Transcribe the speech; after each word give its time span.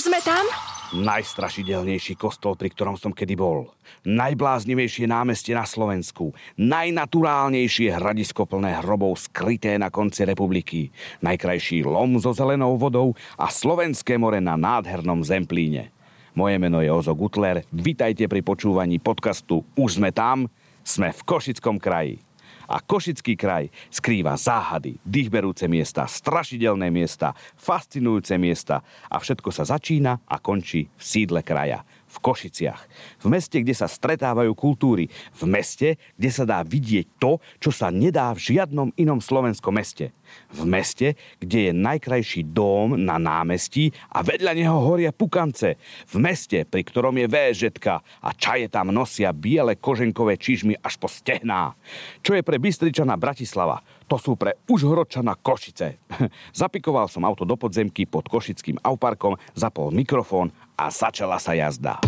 Už 0.00 0.08
sme 0.08 0.24
tam? 0.24 0.48
Najstrašidelnejší 0.96 2.16
kostol, 2.16 2.56
pri 2.56 2.72
ktorom 2.72 2.96
som 2.96 3.12
kedy 3.12 3.36
bol. 3.36 3.68
Najbláznivejšie 4.08 5.04
námestie 5.04 5.52
na 5.52 5.68
Slovensku. 5.68 6.32
Najnaturálnejšie 6.56 8.00
hradisko 8.00 8.48
plné 8.48 8.80
hrobov 8.80 9.20
skryté 9.20 9.76
na 9.76 9.92
konci 9.92 10.24
republiky. 10.24 10.88
Najkrajší 11.20 11.84
lom 11.84 12.16
so 12.16 12.32
zelenou 12.32 12.80
vodou 12.80 13.12
a 13.36 13.52
slovenské 13.52 14.16
more 14.16 14.40
na 14.40 14.56
nádhernom 14.56 15.20
Zemplíne. 15.20 15.92
Moje 16.32 16.56
meno 16.56 16.80
je 16.80 16.88
Ozo 16.88 17.12
Gutler. 17.12 17.68
Vítajte 17.68 18.24
pri 18.24 18.40
počúvaní 18.40 19.04
podcastu 19.04 19.68
Už 19.76 20.00
sme 20.00 20.16
tam. 20.16 20.48
Sme 20.80 21.12
v 21.12 21.20
Košickom 21.28 21.76
kraji 21.76 22.24
a 22.70 22.78
Košický 22.78 23.34
kraj 23.34 23.66
skrýva 23.90 24.38
záhady, 24.38 25.02
dýchberúce 25.02 25.66
miesta, 25.66 26.06
strašidelné 26.06 26.86
miesta, 26.94 27.34
fascinujúce 27.58 28.38
miesta. 28.38 28.86
A 29.10 29.18
všetko 29.18 29.50
sa 29.50 29.66
začína 29.66 30.22
a 30.22 30.38
končí 30.38 30.86
v 30.86 31.02
sídle 31.02 31.42
kraja 31.42 31.82
v 32.10 32.16
Košiciach. 32.18 32.82
V 33.22 33.26
meste, 33.30 33.62
kde 33.62 33.70
sa 33.70 33.86
stretávajú 33.86 34.50
kultúry. 34.58 35.06
V 35.38 35.42
meste, 35.46 35.94
kde 36.18 36.30
sa 36.34 36.42
dá 36.42 36.66
vidieť 36.66 37.06
to, 37.22 37.38
čo 37.62 37.70
sa 37.70 37.94
nedá 37.94 38.34
v 38.34 38.58
žiadnom 38.58 38.90
inom 38.98 39.22
slovenskom 39.22 39.70
meste. 39.70 40.10
V 40.50 40.62
meste, 40.66 41.14
kde 41.38 41.70
je 41.70 41.72
najkrajší 41.74 42.50
dóm 42.50 42.98
na 42.98 43.18
námestí 43.18 43.94
a 44.10 44.22
vedľa 44.22 44.52
neho 44.54 44.78
horia 44.82 45.14
pukance. 45.14 45.78
V 46.10 46.16
meste, 46.18 46.66
pri 46.66 46.82
ktorom 46.82 47.14
je 47.18 47.26
véžetka 47.30 48.02
a 48.02 48.28
čaje 48.34 48.66
tam 48.70 48.90
nosia 48.90 49.30
biele 49.30 49.78
koženkové 49.78 50.38
čižmy 50.38 50.78
až 50.82 50.98
po 50.98 51.06
stehná. 51.06 51.74
Čo 52.22 52.34
je 52.38 52.46
pre 52.46 52.58
Bystričana 52.58 53.18
Bratislava, 53.18 53.82
to 54.10 54.18
sú 54.18 54.34
pre 54.34 54.58
Užhoročana 54.66 55.38
Košice. 55.38 56.02
Zapikoval 56.50 57.06
som 57.06 57.22
auto 57.22 57.46
do 57.46 57.54
podzemky 57.54 58.10
pod 58.10 58.26
Košickým 58.26 58.82
auparkom, 58.82 59.38
zapol 59.54 59.94
mikrofón 59.94 60.50
a 60.74 60.90
začala 60.90 61.38
sa 61.38 61.54
jazda. 61.54 62.02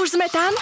Už 0.00 0.16
sme 0.16 0.32
tam? 0.32 0.56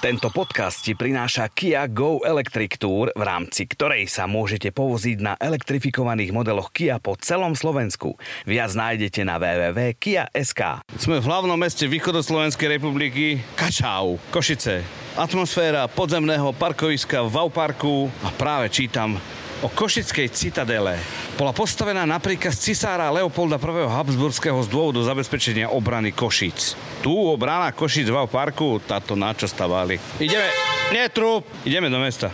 Tento 0.00 0.32
podcast 0.32 0.80
ti 0.80 0.96
prináša 0.96 1.52
Kia 1.52 1.84
Go 1.84 2.24
Electric 2.24 2.80
Tour, 2.80 3.12
v 3.12 3.20
rámci 3.20 3.68
ktorej 3.68 4.08
sa 4.08 4.24
môžete 4.24 4.72
povoziť 4.72 5.20
na 5.20 5.36
elektrifikovaných 5.36 6.32
modeloch 6.32 6.72
Kia 6.72 6.96
po 6.96 7.20
celom 7.20 7.52
Slovensku. 7.52 8.16
Viac 8.48 8.72
nájdete 8.72 9.28
na 9.28 9.36
www.kia.sk. 9.36 10.88
Sme 10.96 11.20
v 11.20 11.28
hlavnom 11.28 11.60
meste 11.60 11.84
východoslovenskej 11.84 12.80
republiky 12.80 13.44
Kačau, 13.60 14.16
Košice. 14.32 14.80
Atmosféra 15.20 15.84
podzemného 15.84 16.56
parkoviska 16.56 17.20
v 17.28 17.36
Vauparku 17.36 18.08
a 18.24 18.32
práve 18.32 18.72
čítam 18.72 19.20
o 19.60 19.68
Košickej 19.68 20.32
citadele. 20.32 20.96
Bola 21.36 21.52
postavená 21.52 22.08
napríklad 22.08 22.52
z 22.56 22.72
cisára 22.72 23.12
Leopolda 23.12 23.60
I. 23.60 23.88
Habsburského 23.88 24.56
z 24.64 24.68
dôvodu 24.72 25.04
zabezpečenia 25.04 25.68
obrany 25.68 26.16
Košic. 26.16 26.76
Tu 27.04 27.12
obrana 27.12 27.68
Košic 27.72 28.08
v 28.08 28.16
parku, 28.24 28.80
táto 28.80 29.12
na 29.16 29.36
čo 29.36 29.44
stavali. 29.44 30.00
Ideme, 30.16 30.48
nie 30.96 31.04
trup, 31.12 31.44
ideme 31.68 31.92
do 31.92 32.00
mesta. 32.00 32.32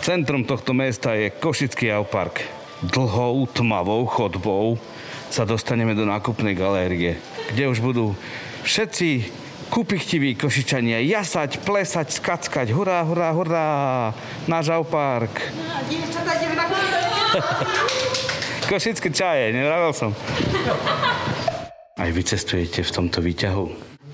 Centrum 0.00 0.46
tohto 0.46 0.72
mesta 0.72 1.18
je 1.18 1.34
Košický 1.34 1.90
Aupark. 1.92 2.42
Dlhou, 2.80 3.44
tmavou 3.52 4.08
chodbou 4.08 4.80
sa 5.28 5.44
dostaneme 5.44 5.92
do 5.92 6.08
nákupnej 6.08 6.56
galérie, 6.56 7.20
kde 7.52 7.68
už 7.68 7.78
budú 7.84 8.16
všetci 8.64 9.39
kupichtiví 9.70 10.34
košičania 10.34 10.98
jasať, 11.06 11.62
plesať, 11.62 12.10
skackať. 12.10 12.74
Hurá, 12.74 13.06
hurá, 13.06 13.30
hurá. 13.30 13.66
Náš 14.50 14.74
Aupark. 14.74 15.30
Košické 18.70 19.14
čaje, 19.14 19.54
nevravil 19.54 19.94
som. 19.94 20.10
Aj 21.94 22.10
vy 22.10 22.22
cestujete 22.26 22.82
v 22.82 22.90
tomto 22.90 23.22
výťahu? 23.22 23.64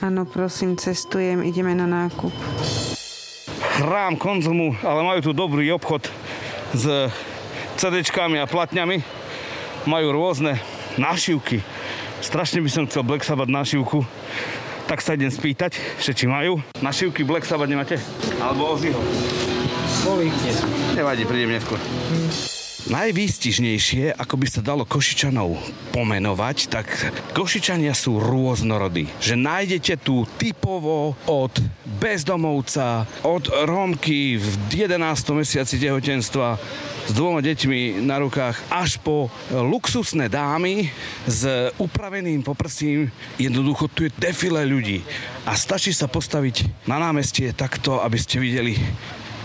Áno, 0.05 0.29
prosím, 0.29 0.77
cestujem, 0.77 1.41
ideme 1.41 1.73
na 1.73 1.89
nákup. 1.89 2.37
Chrám 3.81 4.21
konzumu, 4.21 4.77
ale 4.85 5.01
majú 5.01 5.25
tu 5.25 5.33
dobrý 5.33 5.73
obchod 5.73 6.13
s 6.77 7.09
CDčkami 7.81 8.37
a 8.41 8.49
platňami. 8.49 9.01
Majú 9.89 10.09
rôzne 10.13 10.61
našivky. 11.01 11.65
Strašne 12.21 12.61
by 12.65 12.71
som 12.73 12.87
chcel 12.89 13.05
Black 13.05 13.25
Sabbath 13.25 13.53
našivku 13.53 14.05
tak 14.87 15.03
sa 15.03 15.19
idem 15.19 15.31
spýtať, 15.31 15.77
že 15.99 16.15
či 16.15 16.31
majú. 16.31 16.63
Našivky 16.79 17.27
Black 17.27 17.45
Sabbath 17.45 17.69
nemáte? 17.69 17.99
Alebo 18.39 18.73
Ozzyho? 18.79 19.03
Boli 20.07 20.31
nie 20.31 20.55
Nevadí, 20.95 21.27
prídem 21.27 21.51
neskôr. 21.51 21.79
Hmm. 21.83 22.56
Najvýstižnejšie, 22.87 24.15
ako 24.15 24.35
by 24.39 24.47
sa 24.47 24.63
dalo 24.63 24.87
Košičanov 24.87 25.59
pomenovať, 25.91 26.57
tak 26.71 26.87
Košičania 27.35 27.91
sú 27.91 28.23
rôznorodí. 28.23 29.11
Že 29.19 29.35
nájdete 29.43 29.99
tu 29.99 30.23
typovo 30.39 31.19
od 31.27 31.51
bezdomovca, 31.99 33.03
od 33.27 33.51
Rómky 33.67 34.39
v 34.39 34.47
11. 34.71 35.03
mesiaci 35.35 35.83
tehotenstva, 35.83 36.63
s 37.07 37.15
dvoma 37.15 37.43
deťmi 37.43 38.07
na 38.07 38.23
rukách 38.23 38.55
až 38.71 39.03
po 39.03 39.35
luxusné 39.51 40.31
dámy 40.31 40.87
s 41.27 41.43
upraveným 41.83 42.47
poprsím. 42.47 43.11
Jednoducho 43.35 43.91
tu 43.91 44.07
je 44.07 44.15
defile 44.15 44.63
ľudí 44.63 45.03
a 45.43 45.59
stačí 45.59 45.91
sa 45.91 46.07
postaviť 46.07 46.87
na 46.87 47.03
námestie 47.03 47.51
takto, 47.51 47.99
aby 47.99 48.19
ste 48.19 48.39
videli 48.39 48.79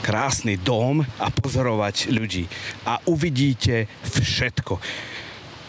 krásny 0.01 0.57
dom 0.57 1.00
a 1.00 1.28
pozorovať 1.29 2.09
ľudí. 2.09 2.50
A 2.89 2.97
uvidíte 3.06 3.85
všetko. 4.03 4.81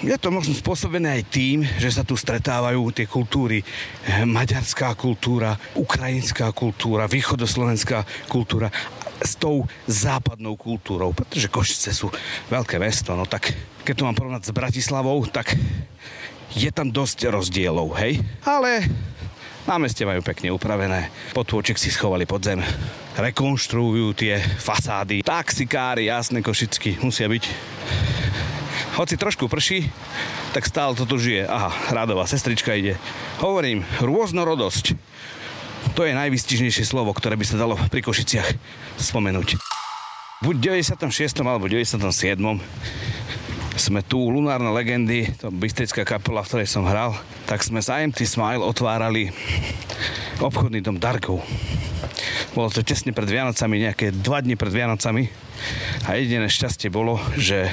Je 0.03 0.19
to 0.19 0.35
možno 0.35 0.51
spôsobené 0.51 1.23
aj 1.23 1.31
tým, 1.31 1.63
že 1.79 1.95
sa 1.95 2.03
tu 2.03 2.19
stretávajú 2.19 2.91
tie 2.91 3.07
kultúry. 3.07 3.63
Maďarská 4.27 4.99
kultúra, 4.99 5.55
ukrajinská 5.79 6.51
kultúra, 6.51 7.07
východoslovenská 7.07 8.03
kultúra 8.27 8.67
s 9.23 9.39
tou 9.39 9.63
západnou 9.87 10.59
kultúrou, 10.59 11.15
pretože 11.15 11.47
Košice 11.47 11.95
sú 11.95 12.11
veľké 12.51 12.83
mesto, 12.83 13.15
no 13.15 13.23
tak 13.23 13.55
keď 13.87 13.95
to 13.95 14.07
mám 14.11 14.19
porovnať 14.19 14.43
s 14.43 14.51
Bratislavou, 14.51 15.23
tak 15.31 15.55
je 16.59 16.71
tam 16.75 16.91
dosť 16.91 17.31
rozdielov, 17.31 17.95
hej? 18.03 18.19
Ale 18.43 18.83
námestie 19.67 20.09
majú 20.09 20.21
pekne 20.25 20.51
upravené. 20.51 21.13
Potôček 21.37 21.79
si 21.79 21.93
schovali 21.93 22.27
pod 22.27 22.43
zem. 22.43 22.61
Rekonštruujú 23.19 24.17
tie 24.17 24.41
fasády. 24.41 25.23
Taxikári, 25.23 26.09
jasné, 26.09 26.41
košicky 26.41 27.03
musia 27.05 27.29
byť. 27.29 27.45
Hoci 28.97 29.17
trošku 29.17 29.49
prší, 29.49 29.89
tak 30.53 30.69
stále 30.69 30.93
toto 30.93 31.17
žije. 31.17 31.49
Aha, 31.49 31.73
radová 31.93 32.29
sestrička 32.29 32.77
ide. 32.77 33.01
Hovorím, 33.41 33.85
rôznorodosť 34.05 34.97
to 35.93 36.07
je 36.07 36.15
najvystižnejšie 36.15 36.87
slovo, 36.87 37.11
ktoré 37.11 37.35
by 37.35 37.45
sa 37.45 37.59
dalo 37.59 37.75
pri 37.91 38.01
Košiciach 38.07 38.49
spomenúť. 39.03 39.59
Buď 40.43 40.55
v 40.59 40.83
96. 40.87 41.43
alebo 41.43 41.67
97. 41.67 42.39
sme 43.77 44.05
tu 44.05 44.29
Lunárne 44.29 44.69
legendy, 44.73 45.29
to 45.41 45.49
bystrická 45.49 46.05
kapela, 46.05 46.45
v 46.45 46.49
ktorej 46.49 46.69
som 46.69 46.85
hral, 46.85 47.17
tak 47.49 47.65
sme 47.65 47.81
z 47.81 48.05
IMT 48.05 48.25
Smile 48.29 48.61
otvárali 48.61 49.33
obchodný 50.41 50.85
dom 50.85 51.01
Darkov. 51.01 51.41
Bolo 52.53 52.69
to 52.69 52.85
tesne 52.85 53.17
pred 53.17 53.29
Vianocami, 53.29 53.81
nejaké 53.81 54.13
dva 54.13 54.45
dni 54.45 54.61
pred 54.61 54.73
Vianocami 54.75 55.31
a 56.05 56.19
jediné 56.19 56.51
šťastie 56.51 56.93
bolo, 56.93 57.17
že 57.39 57.71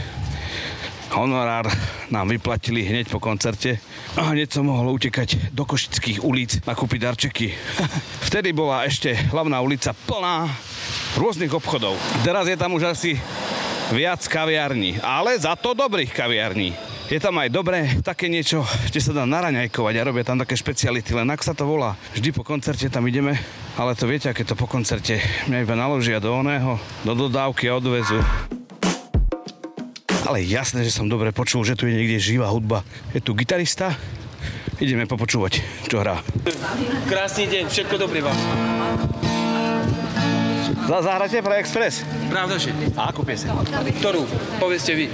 honorár 1.14 1.66
nám 2.14 2.30
vyplatili 2.30 2.86
hneď 2.86 3.10
po 3.10 3.18
koncerte 3.18 3.82
a 4.14 4.30
hneď 4.30 4.54
som 4.54 4.70
mohol 4.70 4.94
utekať 4.94 5.54
do 5.54 5.66
Košických 5.66 6.22
ulic 6.22 6.62
a 6.70 6.78
kúpiť 6.78 7.00
darčeky. 7.02 7.48
Vtedy 8.30 8.54
bola 8.54 8.86
ešte 8.86 9.18
hlavná 9.34 9.58
ulica 9.60 9.92
plná 10.06 10.46
rôznych 11.18 11.50
obchodov. 11.50 11.98
Teraz 12.22 12.46
je 12.46 12.58
tam 12.58 12.78
už 12.78 12.94
asi 12.94 13.18
viac 13.90 14.22
kaviarní, 14.28 15.02
ale 15.02 15.38
za 15.40 15.58
to 15.58 15.74
dobrých 15.74 16.14
kaviarní. 16.14 16.74
Je 17.10 17.18
tam 17.18 17.42
aj 17.42 17.50
dobré 17.50 17.90
také 18.06 18.30
niečo, 18.30 18.62
kde 18.86 19.02
sa 19.02 19.10
dá 19.10 19.26
naraňajkovať 19.26 19.94
a 19.98 20.06
robia 20.06 20.22
tam 20.22 20.38
také 20.38 20.54
špeciality, 20.54 21.10
len 21.18 21.26
ak 21.34 21.42
sa 21.42 21.58
to 21.58 21.66
volá. 21.66 21.98
Vždy 22.14 22.30
po 22.30 22.46
koncerte 22.46 22.86
tam 22.86 23.10
ideme, 23.10 23.34
ale 23.82 23.98
to 23.98 24.06
viete, 24.06 24.30
aké 24.30 24.46
to 24.46 24.54
po 24.54 24.70
koncerte. 24.70 25.18
Mňa 25.50 25.66
iba 25.66 25.74
naložia 25.74 26.22
do 26.22 26.30
oného, 26.30 26.78
do 27.02 27.14
dodávky 27.18 27.66
a 27.66 27.82
odvezu 27.82 28.22
ale 30.30 30.46
jasné, 30.46 30.86
že 30.86 30.94
som 30.94 31.10
dobre 31.10 31.34
počul, 31.34 31.66
že 31.66 31.74
tu 31.74 31.90
je 31.90 31.98
niekde 31.98 32.22
živá 32.22 32.54
hudba. 32.54 32.86
Je 33.18 33.22
tu 33.24 33.34
gitarista, 33.34 33.98
ideme 34.78 35.10
popočúvať, 35.10 35.58
čo 35.90 36.06
hrá. 36.06 36.22
Krásny 37.10 37.50
deň, 37.50 37.66
všetko 37.66 37.98
dobré 37.98 38.22
vám. 38.22 38.38
Zahráte 40.90 41.46
pre 41.46 41.62
Express? 41.62 42.02
Pravda, 42.34 42.58
že? 42.58 42.74
A 42.98 43.14
akú 43.14 43.22
piesen? 43.22 43.54
Ktorú? 44.02 44.26
Povedzte 44.58 44.98
vy. 44.98 45.06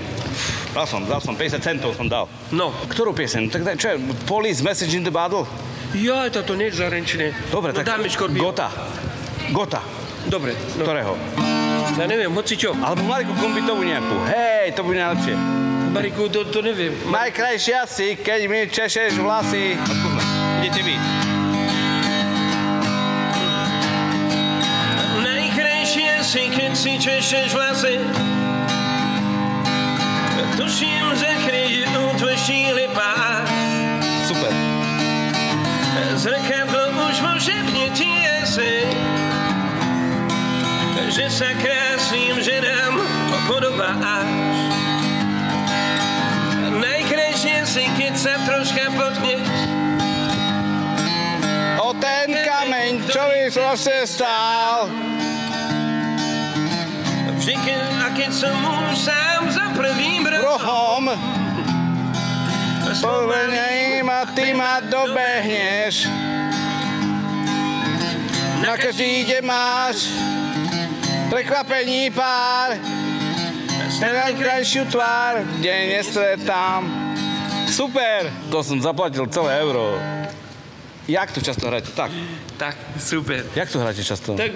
Dal 0.72 0.88
som, 0.88 1.04
dal 1.04 1.19
som 1.19 1.36
50 1.36 1.60
centov 1.60 1.92
som 2.00 2.07
dal. 2.07 2.31
No. 2.56 2.72
Ktorú 2.88 3.12
piesen? 3.12 3.51
Tak 3.51 3.75
čo 3.75 3.92
je? 3.92 3.98
Police 4.24 4.63
Message 4.63 4.95
in 4.95 5.04
the 5.04 5.12
Battle? 5.12 5.44
Ja, 5.92 6.31
toto 6.31 6.56
nie 6.56 6.72
je 6.72 6.80
zarenčené. 6.80 7.36
Dobre, 7.51 7.75
no, 7.75 7.83
tak 7.83 7.92
dáme 7.92 8.07
škorpión. 8.07 8.39
Gota. 8.39 8.72
Gota. 9.51 9.83
Dobre. 10.31 10.56
No. 10.80 10.88
Ktorého? 10.88 11.13
Ja 12.00 12.07
neviem, 12.07 12.31
hoci 12.31 12.56
čo. 12.56 12.72
Alebo 12.80 13.04
Mariku 13.04 13.36
Kombitovú 13.36 13.83
nejakú. 13.83 14.16
Hej, 14.31 14.80
to 14.80 14.81
bude 14.83 15.00
najlepšie. 15.00 15.36
Mariku, 15.92 16.27
to, 16.31 16.48
to 16.51 16.60
neviem. 16.63 16.92
Najkrajší 17.07 17.72
asi, 17.75 18.07
keď 18.19 18.39
mi 18.48 18.68
češeš 18.68 19.19
vlasy. 19.19 19.75
Idete 20.63 20.81
vy. 20.83 20.95
Najkrajšie 26.36 26.52
si, 26.52 26.52
keď 26.52 26.72
si 26.76 26.94
češeš 27.00 27.52
vlasy. 27.56 27.96
Tuším, 30.60 31.08
kryjú 31.48 32.12
tvoj 32.20 32.36
štíly 32.36 32.92
pás. 32.92 33.48
Super. 34.28 34.52
Zrkadlo 36.20 36.92
už 37.08 37.16
vo 37.24 37.40
šepne 37.40 37.88
tiese. 37.96 38.84
Že 41.08 41.26
sa 41.32 41.56
krásnym 41.56 42.44
ženám 42.44 43.00
podobáš. 43.48 44.28
Najkrajšie 46.84 47.64
si, 47.64 47.88
keď 47.96 48.14
sa 48.20 48.36
troška 48.44 48.92
potkneš. 48.92 49.48
O 51.80 51.96
ten 51.96 52.28
kameň, 52.44 53.08
čo 53.08 53.24
by 53.24 53.48
sa 53.48 54.04
stál. 54.04 54.92
Vždy, 57.46 57.62
keď, 57.62 57.78
a 58.02 58.08
keď 58.10 58.32
som 58.34 58.58
už 58.58 59.06
sám 59.06 59.54
za 59.54 59.70
prvým 59.78 60.26
rohom, 60.26 61.14
Rohom, 61.14 61.14
spomeniem 62.90 63.86
povedením 64.06 64.10
a 64.10 64.26
ty 64.34 64.54
ma 64.54 64.82
dobehneš. 64.82 66.10
Na 68.62 68.78
každý 68.78 69.30
deň 69.30 69.44
máš 69.46 70.10
prekvapení 71.30 72.10
pár. 72.10 72.82
Najkrajšiu 74.02 74.90
tvár, 74.90 75.46
kde 75.62 76.02
nestretám. 76.02 76.82
Super! 77.70 78.30
To 78.50 78.66
som 78.66 78.82
zaplatil 78.82 79.26
celé 79.30 79.62
euro. 79.62 79.98
Jak 81.06 81.30
tu 81.30 81.42
často 81.46 81.70
hráte? 81.70 81.94
Tak. 81.94 82.10
Tak, 82.58 82.76
super. 82.98 83.46
Jak 83.54 83.70
tu 83.70 83.78
hráte 83.78 84.02
často? 84.02 84.34
Tak 84.34 84.52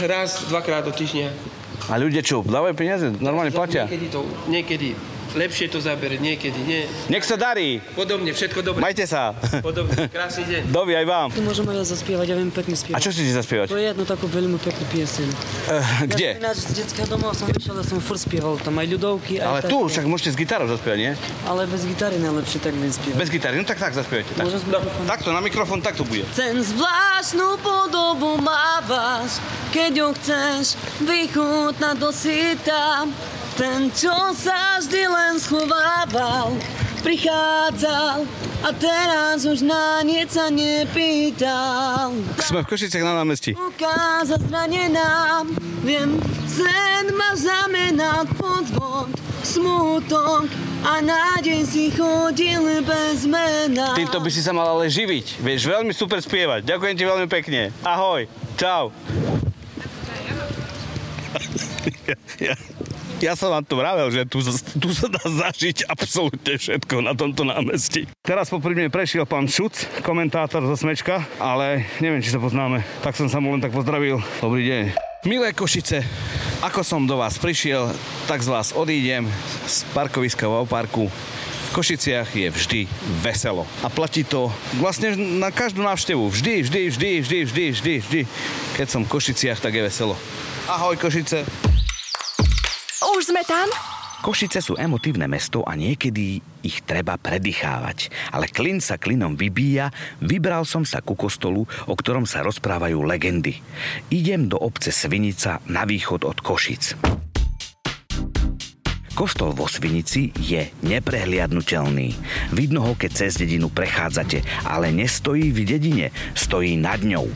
raz, 0.00 0.48
dvakrát 0.48 0.84
do 0.84 0.92
týždňa. 0.92 1.60
A 1.90 1.98
ľudia 1.98 2.22
čo, 2.22 2.46
dávajú 2.46 2.74
peniaze? 2.78 3.10
Normálne 3.18 3.50
platia? 3.50 3.90
Niekedy 3.90 4.06
to, 4.12 4.22
niekedy 4.46 4.88
lepšie 5.34 5.66
to 5.68 5.78
zabere, 5.78 6.16
niekedy 6.16 6.58
nie. 6.62 6.84
Nech 7.08 7.24
sa 7.24 7.36
darí. 7.36 7.80
Podobne, 7.94 8.32
všetko 8.32 8.60
dobré. 8.62 8.80
Majte 8.80 9.04
sa. 9.04 9.32
Podobne, 9.60 10.08
krásny 10.08 10.44
deň. 10.44 10.62
Dovi 10.76 10.92
aj 10.94 11.06
vám. 11.06 11.28
Tu 11.32 11.40
môžem 11.40 11.64
aj 11.68 11.76
ja 11.80 11.84
zaspievať, 11.88 12.26
ja 12.28 12.36
viem 12.36 12.50
pekne 12.50 12.74
A 12.74 12.80
spievať. 12.80 13.00
čo 13.00 13.10
chcete 13.10 13.32
zaspievať? 13.32 13.66
To 13.72 13.78
je 13.80 13.86
jednu 13.88 14.04
takú 14.04 14.26
veľmi 14.28 14.58
peknú 14.60 14.84
pieseň. 14.92 15.26
Uh, 15.68 15.80
kde? 16.08 16.28
Ja 16.36 16.40
ináč 16.40 16.58
z 16.68 16.84
detského 16.84 17.06
domova 17.08 17.32
som 17.32 17.48
vyšiel, 17.48 17.74
ja 17.76 17.84
som 17.84 17.98
furt 17.98 18.20
spieval 18.20 18.56
tam 18.60 18.76
aj 18.76 18.86
ľudovky, 18.92 19.40
aj 19.40 19.46
Ale 19.46 19.58
také. 19.64 19.70
tu 19.72 19.78
však 19.88 20.04
môžete 20.06 20.30
s 20.32 20.36
gitarou 20.36 20.66
zaspievať, 20.68 20.98
nie? 21.00 21.12
Ale 21.44 21.64
bez 21.66 21.82
gitary 21.84 22.16
najlepšie 22.20 22.58
tak 22.60 22.72
viem 22.76 22.92
spievať. 22.92 23.18
Bez 23.18 23.28
gitary, 23.28 23.54
no 23.56 23.64
tak 23.64 23.78
tak 23.80 23.92
zaspievajte. 23.96 24.32
Tak. 24.36 24.44
Mikrofónu? 24.46 25.06
Takto, 25.08 25.28
na 25.32 25.40
mikrofón, 25.40 25.80
tak 25.80 25.94
to 25.96 26.04
bude. 26.04 26.22
Ten 26.36 26.60
zvláštnu 26.60 27.56
podobu 27.58 28.36
mávaš, 28.38 29.40
keď 29.72 29.92
ho 30.04 30.08
chceš 30.14 30.76
vychutnať 31.00 31.96
do 31.96 32.10
syta. 32.12 33.08
Ten, 33.52 33.92
čo 33.92 34.32
sa 34.32 34.80
vždy 34.80 35.04
len 35.12 35.36
schovával, 35.36 36.56
prichádzal 37.04 38.24
a 38.64 38.68
teraz 38.72 39.44
už 39.44 39.60
na 39.60 40.00
nič 40.00 40.40
sa 40.40 40.48
nepýtal. 40.48 42.16
Sme 42.40 42.64
v 42.64 42.66
Košicech 42.72 43.04
na 43.04 43.12
námestí. 43.12 43.52
Ruka 43.52 44.24
zranená, 44.24 45.44
viem, 45.84 46.16
sen 46.48 47.12
ma 47.12 47.36
znamená 47.36 48.24
podvod, 48.40 49.12
smutok 49.44 50.48
a 50.88 51.04
nádej 51.04 51.62
si 51.68 51.84
chodil 51.92 52.80
bez 52.82 53.28
mena. 53.28 53.92
Týmto 53.92 54.16
by 54.16 54.30
si 54.32 54.40
sa 54.40 54.56
mal 54.56 54.64
ale 54.64 54.88
živiť. 54.88 55.44
Vieš 55.44 55.68
veľmi 55.68 55.92
super 55.92 56.24
spievať. 56.24 56.64
Ďakujem 56.64 56.94
ti 56.96 57.04
veľmi 57.04 57.28
pekne. 57.28 57.68
Ahoj. 57.84 58.24
Čau. 58.56 58.90
Ja, 62.02 62.16
ja, 62.40 62.54
ja 63.22 63.38
som 63.38 63.54
vám 63.54 63.62
tu 63.62 63.78
vravel, 63.78 64.10
že 64.10 64.26
tu, 64.26 64.42
tu 64.82 64.88
sa 64.90 65.06
dá 65.06 65.22
zažiť 65.22 65.86
absolútne 65.86 66.58
všetko 66.58 67.06
na 67.06 67.14
tomto 67.14 67.46
námestí. 67.46 68.10
Teraz 68.26 68.50
popri 68.50 68.74
mne 68.74 68.90
prešiel 68.90 69.22
pán 69.30 69.46
Šuc, 69.46 70.02
komentátor 70.02 70.66
zo 70.66 70.74
Smečka, 70.74 71.22
ale 71.38 71.86
neviem, 72.02 72.18
či 72.18 72.34
sa 72.34 72.42
poznáme. 72.42 72.82
Tak 73.06 73.14
som 73.14 73.30
sa 73.30 73.38
mu 73.38 73.54
len 73.54 73.62
tak 73.62 73.70
pozdravil. 73.70 74.18
Dobrý 74.42 74.66
deň. 74.66 74.84
Milé 75.22 75.54
Košice, 75.54 76.02
ako 76.66 76.82
som 76.82 77.06
do 77.06 77.14
vás 77.14 77.38
prišiel, 77.38 77.94
tak 78.26 78.42
z 78.42 78.50
vás 78.50 78.74
odídem 78.74 79.30
z 79.70 79.86
parkoviska 79.94 80.50
v 80.50 80.66
parku. 80.66 81.06
V 81.06 81.70
Košiciach 81.78 82.28
je 82.34 82.50
vždy 82.50 82.80
veselo. 83.22 83.64
A 83.80 83.88
platí 83.88 84.26
to 84.26 84.50
vlastne 84.82 85.14
na 85.38 85.54
každú 85.54 85.80
návštevu. 85.86 86.26
Vždy, 86.26 86.66
vždy, 86.66 86.80
vždy, 86.90 87.10
vždy, 87.22 87.38
vždy, 87.48 87.64
vždy, 87.70 87.94
vždy. 88.02 88.20
Keď 88.76 88.86
som 88.90 89.06
v 89.06 89.12
Košiciach, 89.14 89.62
tak 89.62 89.78
je 89.78 89.86
veselo. 89.86 90.18
Ahoj 90.68 90.98
Košice. 90.98 91.71
Už 93.22 93.30
sme 93.30 93.46
tam? 93.46 93.70
Košice 94.18 94.58
sú 94.58 94.74
emotívne 94.74 95.30
mesto 95.30 95.62
a 95.62 95.78
niekedy 95.78 96.42
ich 96.66 96.82
treba 96.82 97.14
predýchávať. 97.14 98.10
Ale 98.34 98.50
klin 98.50 98.82
sa 98.82 98.98
klinom 98.98 99.38
vybíja, 99.38 99.94
vybral 100.18 100.66
som 100.66 100.82
sa 100.82 100.98
ku 100.98 101.14
kostolu, 101.14 101.62
o 101.86 101.94
ktorom 101.94 102.26
sa 102.26 102.42
rozprávajú 102.42 102.98
legendy. 103.06 103.62
Idem 104.10 104.50
do 104.50 104.58
obce 104.58 104.90
Svinica 104.90 105.62
na 105.70 105.86
východ 105.86 106.26
od 106.26 106.42
Košic. 106.42 106.98
Kostol 109.14 109.54
vo 109.54 109.70
Svinici 109.70 110.34
je 110.42 110.74
neprehliadnutelný. 110.82 112.18
Vidno 112.50 112.82
ho, 112.82 112.98
keď 112.98 113.10
cez 113.22 113.38
dedinu 113.38 113.70
prechádzate, 113.70 114.42
ale 114.66 114.90
nestojí 114.90 115.54
v 115.54 115.62
dedine, 115.62 116.10
stojí 116.34 116.74
nad 116.74 116.98
ňou. 117.06 117.30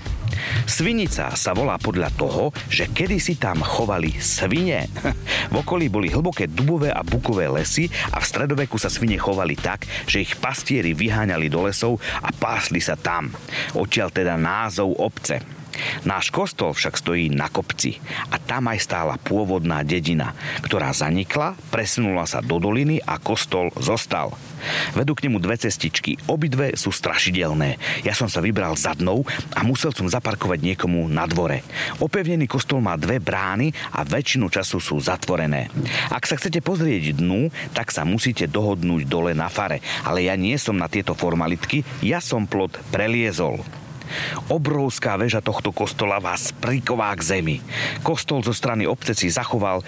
Svinica 0.68 1.32
sa 1.34 1.50
volá 1.56 1.80
podľa 1.80 2.12
toho, 2.14 2.50
že 2.68 2.90
kedysi 2.90 3.38
tam 3.40 3.62
chovali 3.62 4.14
svine. 4.18 4.88
V 5.52 5.54
okolí 5.62 5.88
boli 5.88 6.10
hlboké 6.10 6.50
dubové 6.50 6.90
a 6.90 7.00
bukové 7.06 7.46
lesy 7.48 7.86
a 8.12 8.18
v 8.18 8.28
stredoveku 8.28 8.76
sa 8.76 8.90
svine 8.90 9.16
chovali 9.16 9.54
tak, 9.54 9.86
že 10.04 10.26
ich 10.26 10.34
pastieri 10.36 10.92
vyháňali 10.92 11.46
do 11.46 11.64
lesov 11.64 12.02
a 12.20 12.34
pásli 12.34 12.82
sa 12.82 12.98
tam. 12.98 13.30
Odtiaľ 13.78 14.10
teda 14.10 14.34
názov 14.34 14.98
obce. 14.98 15.55
Náš 16.04 16.30
kostol 16.30 16.72
však 16.72 16.98
stojí 16.98 17.32
na 17.32 17.48
kopci 17.50 17.98
a 18.30 18.36
tam 18.40 18.68
aj 18.70 18.78
stála 18.82 19.14
pôvodná 19.20 19.82
dedina, 19.82 20.32
ktorá 20.62 20.92
zanikla, 20.92 21.58
presunula 21.70 22.24
sa 22.28 22.42
do 22.42 22.58
doliny 22.58 23.00
a 23.02 23.18
kostol 23.20 23.72
zostal. 23.78 24.34
Vedú 24.96 25.12
k 25.12 25.28
nemu 25.28 25.38
dve 25.38 25.56
cestičky, 25.60 26.16
obidve 26.26 26.74
sú 26.74 26.90
strašidelné. 26.90 27.76
Ja 28.02 28.16
som 28.16 28.26
sa 28.26 28.40
vybral 28.40 28.74
zadnou 28.74 29.22
a 29.52 29.60
musel 29.62 29.92
som 29.92 30.08
zaparkovať 30.08 30.58
niekomu 30.64 31.06
na 31.06 31.28
dvore. 31.28 31.62
Opevnený 32.00 32.48
kostol 32.48 32.82
má 32.82 32.96
dve 32.98 33.20
brány 33.20 33.70
a 33.92 34.02
väčšinu 34.02 34.48
času 34.48 34.80
sú 34.80 34.96
zatvorené. 34.98 35.68
Ak 36.10 36.26
sa 36.26 36.40
chcete 36.40 36.64
pozrieť 36.64 37.20
dnu, 37.20 37.52
tak 37.76 37.92
sa 37.92 38.02
musíte 38.02 38.48
dohodnúť 38.48 39.06
dole 39.06 39.32
na 39.36 39.46
fare, 39.52 39.84
ale 40.02 40.26
ja 40.26 40.34
nie 40.34 40.56
som 40.56 40.74
na 40.74 40.88
tieto 40.90 41.12
formalitky, 41.12 41.84
ja 42.02 42.18
som 42.18 42.48
plot 42.48 42.80
preliezol. 42.90 43.60
Obrovská 44.52 45.18
väža 45.18 45.42
tohto 45.44 45.70
kostola 45.70 46.22
vás 46.22 46.54
priková 46.56 47.12
k 47.18 47.38
zemi. 47.38 47.56
Kostol 48.00 48.42
zo 48.42 48.54
strany 48.54 48.86
obce 48.86 49.12
si 49.12 49.28
zachoval 49.28 49.82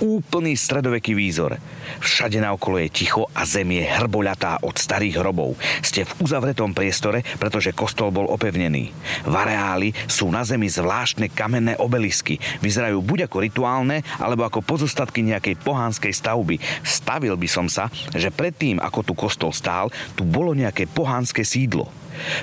úplný 0.00 0.56
stredoveký 0.56 1.12
výzor. 1.12 1.60
Všade 2.00 2.40
naokolo 2.40 2.80
je 2.80 2.88
ticho 2.88 3.28
a 3.36 3.44
zem 3.44 3.76
je 3.76 3.84
hrboľatá 3.84 4.64
od 4.64 4.72
starých 4.72 5.20
hrobov. 5.20 5.60
Ste 5.84 6.08
v 6.08 6.24
uzavretom 6.24 6.72
priestore, 6.72 7.20
pretože 7.36 7.76
kostol 7.76 8.08
bol 8.08 8.26
opevnený. 8.32 8.90
V 9.28 9.34
areáli 9.36 9.92
sú 10.08 10.32
na 10.32 10.40
zemi 10.42 10.72
zvláštne 10.72 11.28
kamenné 11.28 11.76
obelisky. 11.76 12.40
Vyzerajú 12.64 13.04
buď 13.04 13.28
ako 13.28 13.38
rituálne, 13.44 14.00
alebo 14.16 14.48
ako 14.48 14.64
pozostatky 14.64 15.20
nejakej 15.20 15.60
pohánskej 15.60 16.16
stavby. 16.16 16.56
Stavil 16.80 17.36
by 17.36 17.48
som 17.48 17.68
sa, 17.68 17.92
že 18.16 18.32
predtým, 18.32 18.80
ako 18.80 19.04
tu 19.04 19.12
kostol 19.12 19.52
stál, 19.52 19.92
tu 20.16 20.24
bolo 20.24 20.56
nejaké 20.56 20.88
pohánske 20.88 21.44
sídlo. 21.44 21.92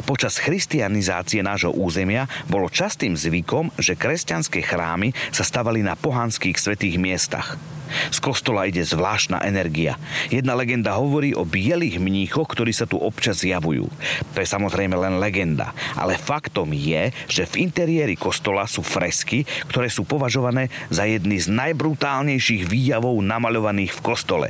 Počas 0.05 0.39
christianizácie 0.41 1.41
nášho 1.45 1.73
územia 1.73 2.29
bolo 2.47 2.71
častým 2.71 3.13
zvykom, 3.17 3.73
že 3.77 3.99
kresťanské 3.99 4.63
chrámy 4.63 5.13
sa 5.31 5.43
stavali 5.43 5.81
na 5.83 5.97
pohanských 5.97 6.57
svetých 6.57 6.95
miestach. 7.01 7.55
Z 8.11 8.19
kostola 8.19 8.67
ide 8.67 8.83
zvláštna 8.83 9.43
energia. 9.47 9.95
Jedna 10.27 10.53
legenda 10.59 10.99
hovorí 10.99 11.31
o 11.31 11.47
bielých 11.47 12.03
mníchoch, 12.03 12.47
ktorí 12.51 12.75
sa 12.75 12.83
tu 12.83 12.99
občas 12.99 13.39
zjavujú. 13.41 13.87
To 14.35 14.37
je 14.37 14.47
samozrejme 14.47 14.95
len 14.95 15.23
legenda, 15.23 15.71
ale 15.95 16.19
faktom 16.19 16.75
je, 16.75 17.15
že 17.31 17.47
v 17.47 17.67
interiéri 17.67 18.19
kostola 18.19 18.67
sú 18.67 18.83
fresky, 18.83 19.47
ktoré 19.71 19.87
sú 19.87 20.03
považované 20.03 20.67
za 20.91 21.07
jedny 21.07 21.39
z 21.39 21.47
najbrutálnejších 21.47 22.67
výjavov 22.67 23.15
namaľovaných 23.23 23.95
v 23.95 24.03
kostole. 24.03 24.47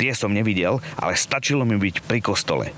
Tie 0.00 0.12
som 0.16 0.32
nevidel, 0.32 0.80
ale 0.96 1.12
stačilo 1.16 1.68
mi 1.68 1.76
byť 1.76 1.96
pri 2.08 2.20
kostole. 2.24 2.72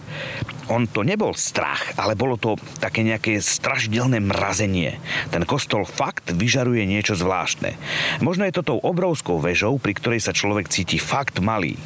On 0.68 0.88
to 0.88 1.04
nebol 1.04 1.36
strach, 1.36 1.96
ale 2.00 2.16
bolo 2.16 2.40
to 2.40 2.56
také 2.80 3.04
nejaké 3.04 3.40
strašidelné 3.40 4.20
mrazenie. 4.20 4.96
Ten 5.28 5.44
kostol 5.44 5.84
fakt 5.84 6.32
vyžaruje 6.32 6.88
niečo 6.88 7.16
zvláštne. 7.16 7.76
Možno 8.24 8.48
je 8.48 8.54
to 8.56 8.74
tou 8.74 8.78
obrovskou 8.80 9.40
vežou, 9.40 9.76
pri 9.76 9.92
ktorej 9.96 10.20
sa 10.24 10.32
človek 10.32 10.70
cíti 10.72 10.96
fakt 10.96 11.40
malý. 11.42 11.76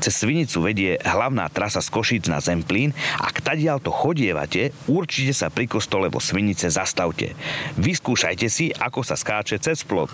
Cez 0.00 0.16
Svinicu 0.16 0.64
vedie 0.64 0.96
hlavná 1.00 1.48
trasa 1.52 1.80
z 1.80 1.88
Košíc 1.92 2.24
na 2.28 2.40
Zemplín 2.40 2.92
a 3.20 3.28
k 3.32 3.44
to 3.80 3.94
chodievate, 3.94 4.74
určite 4.90 5.32
sa 5.32 5.48
pri 5.48 5.70
kostole 5.70 6.10
vo 6.10 6.18
Svinice 6.18 6.66
zastavte. 6.68 7.38
Vyskúšajte 7.78 8.48
si, 8.50 8.74
ako 8.74 9.06
sa 9.06 9.14
skáče 9.14 9.62
cez 9.62 9.86
plot. 9.86 10.10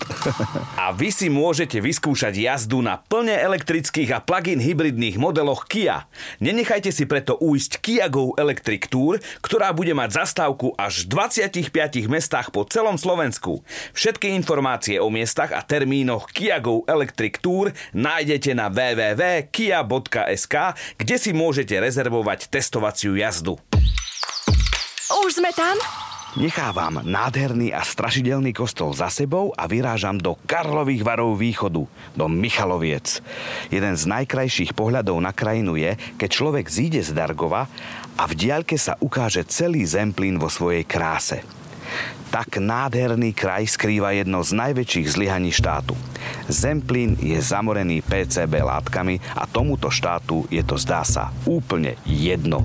A 0.76 0.92
vy 0.92 1.08
si 1.08 1.32
môžete 1.32 1.80
vyskúšať 1.80 2.36
jazdu 2.36 2.84
na 2.84 3.00
plne 3.00 3.32
elektrických 3.32 4.12
a 4.12 4.18
plug-in 4.20 4.60
hybridných 4.60 5.16
modeloch 5.16 5.64
Kia. 5.64 6.04
Nenechajte 6.44 6.92
si 6.92 7.08
preto 7.08 7.40
újsť 7.40 7.72
Kia 7.80 8.11
Go 8.12 8.36
Electric 8.36 8.92
Tour, 8.92 9.16
ktorá 9.40 9.72
bude 9.72 9.96
mať 9.96 10.20
zastávku 10.20 10.76
až 10.76 11.08
v 11.08 11.16
25 11.16 12.12
mestách 12.12 12.52
po 12.52 12.68
celom 12.68 13.00
Slovensku. 13.00 13.64
Všetky 13.96 14.28
informácie 14.36 15.00
o 15.00 15.08
miestach 15.08 15.56
a 15.56 15.64
termínoch 15.64 16.28
Kia 16.28 16.60
Go 16.60 16.84
Electric 16.84 17.40
Tour 17.40 17.72
nájdete 17.96 18.52
na 18.52 18.68
www.kia.sk, 18.68 20.54
kde 21.00 21.16
si 21.16 21.32
môžete 21.32 21.72
rezervovať 21.80 22.52
testovaciu 22.52 23.16
jazdu. 23.16 23.56
Už 25.24 25.40
sme 25.40 25.48
tam? 25.56 25.80
Nechávam 26.32 27.04
nádherný 27.04 27.76
a 27.76 27.84
strašidelný 27.84 28.56
kostol 28.56 28.96
za 28.96 29.12
sebou 29.12 29.52
a 29.52 29.68
vyrážam 29.68 30.16
do 30.16 30.32
Karlových 30.48 31.04
varov 31.04 31.36
východu, 31.36 31.84
do 32.16 32.24
Michaloviec. 32.24 33.20
Jeden 33.68 33.92
z 34.00 34.08
najkrajších 34.08 34.72
pohľadov 34.72 35.20
na 35.20 35.36
krajinu 35.36 35.76
je, 35.76 35.92
keď 36.16 36.30
človek 36.32 36.72
zíde 36.72 37.04
z 37.04 37.12
Dargova 37.12 37.68
a 38.16 38.28
v 38.28 38.34
diaľke 38.36 38.76
sa 38.76 38.96
ukáže 39.00 39.44
celý 39.48 39.84
Zemplín 39.88 40.36
vo 40.36 40.52
svojej 40.52 40.84
kráse. 40.84 41.40
Tak 42.32 42.56
nádherný 42.64 43.36
kraj 43.36 43.68
skrýva 43.68 44.16
jedno 44.16 44.40
z 44.40 44.56
najväčších 44.56 45.04
zlyhaní 45.04 45.52
štátu. 45.52 45.92
Zemplín 46.48 47.20
je 47.20 47.36
zamorený 47.36 48.00
PCB 48.00 48.64
látkami 48.64 49.20
a 49.36 49.44
tomuto 49.44 49.92
štátu 49.92 50.48
je 50.48 50.64
to 50.64 50.80
zdá 50.80 51.04
sa 51.04 51.28
úplne 51.44 52.00
jedno. 52.08 52.64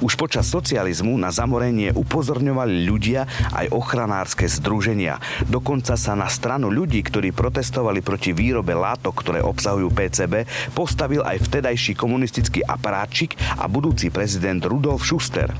Už 0.00 0.16
počas 0.16 0.48
socializmu 0.48 1.12
na 1.20 1.28
zamorenie 1.28 1.92
upozorňovali 1.92 2.88
ľudia 2.88 3.28
aj 3.52 3.68
ochranárske 3.68 4.48
združenia. 4.48 5.20
Dokonca 5.44 5.92
sa 6.00 6.16
na 6.16 6.32
stranu 6.32 6.72
ľudí, 6.72 7.04
ktorí 7.04 7.36
protestovali 7.36 8.00
proti 8.00 8.32
výrobe 8.32 8.72
látok, 8.72 9.20
ktoré 9.20 9.44
obsahujú 9.44 9.92
PCB, 9.92 10.48
postavil 10.72 11.20
aj 11.20 11.52
vtedajší 11.52 11.92
komunistický 12.00 12.64
aparátčik 12.64 13.36
a 13.60 13.68
budúci 13.68 14.08
prezident 14.08 14.64
Rudolf 14.64 15.04
Schuster. 15.04 15.52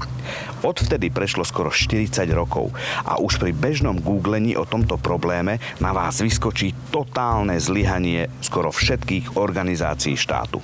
Odvtedy 0.62 1.10
prešlo 1.10 1.42
skoro 1.42 1.68
40 1.68 2.22
rokov 2.32 2.70
a 3.02 3.18
už 3.18 3.41
pri 3.42 3.50
bežnom 3.50 3.98
googlení 3.98 4.54
o 4.54 4.62
tomto 4.62 5.02
probléme 5.02 5.58
na 5.82 5.90
vás 5.90 6.22
vyskočí 6.22 6.94
totálne 6.94 7.58
zlyhanie 7.58 8.30
skoro 8.38 8.70
všetkých 8.70 9.34
organizácií 9.34 10.14
štátu. 10.14 10.62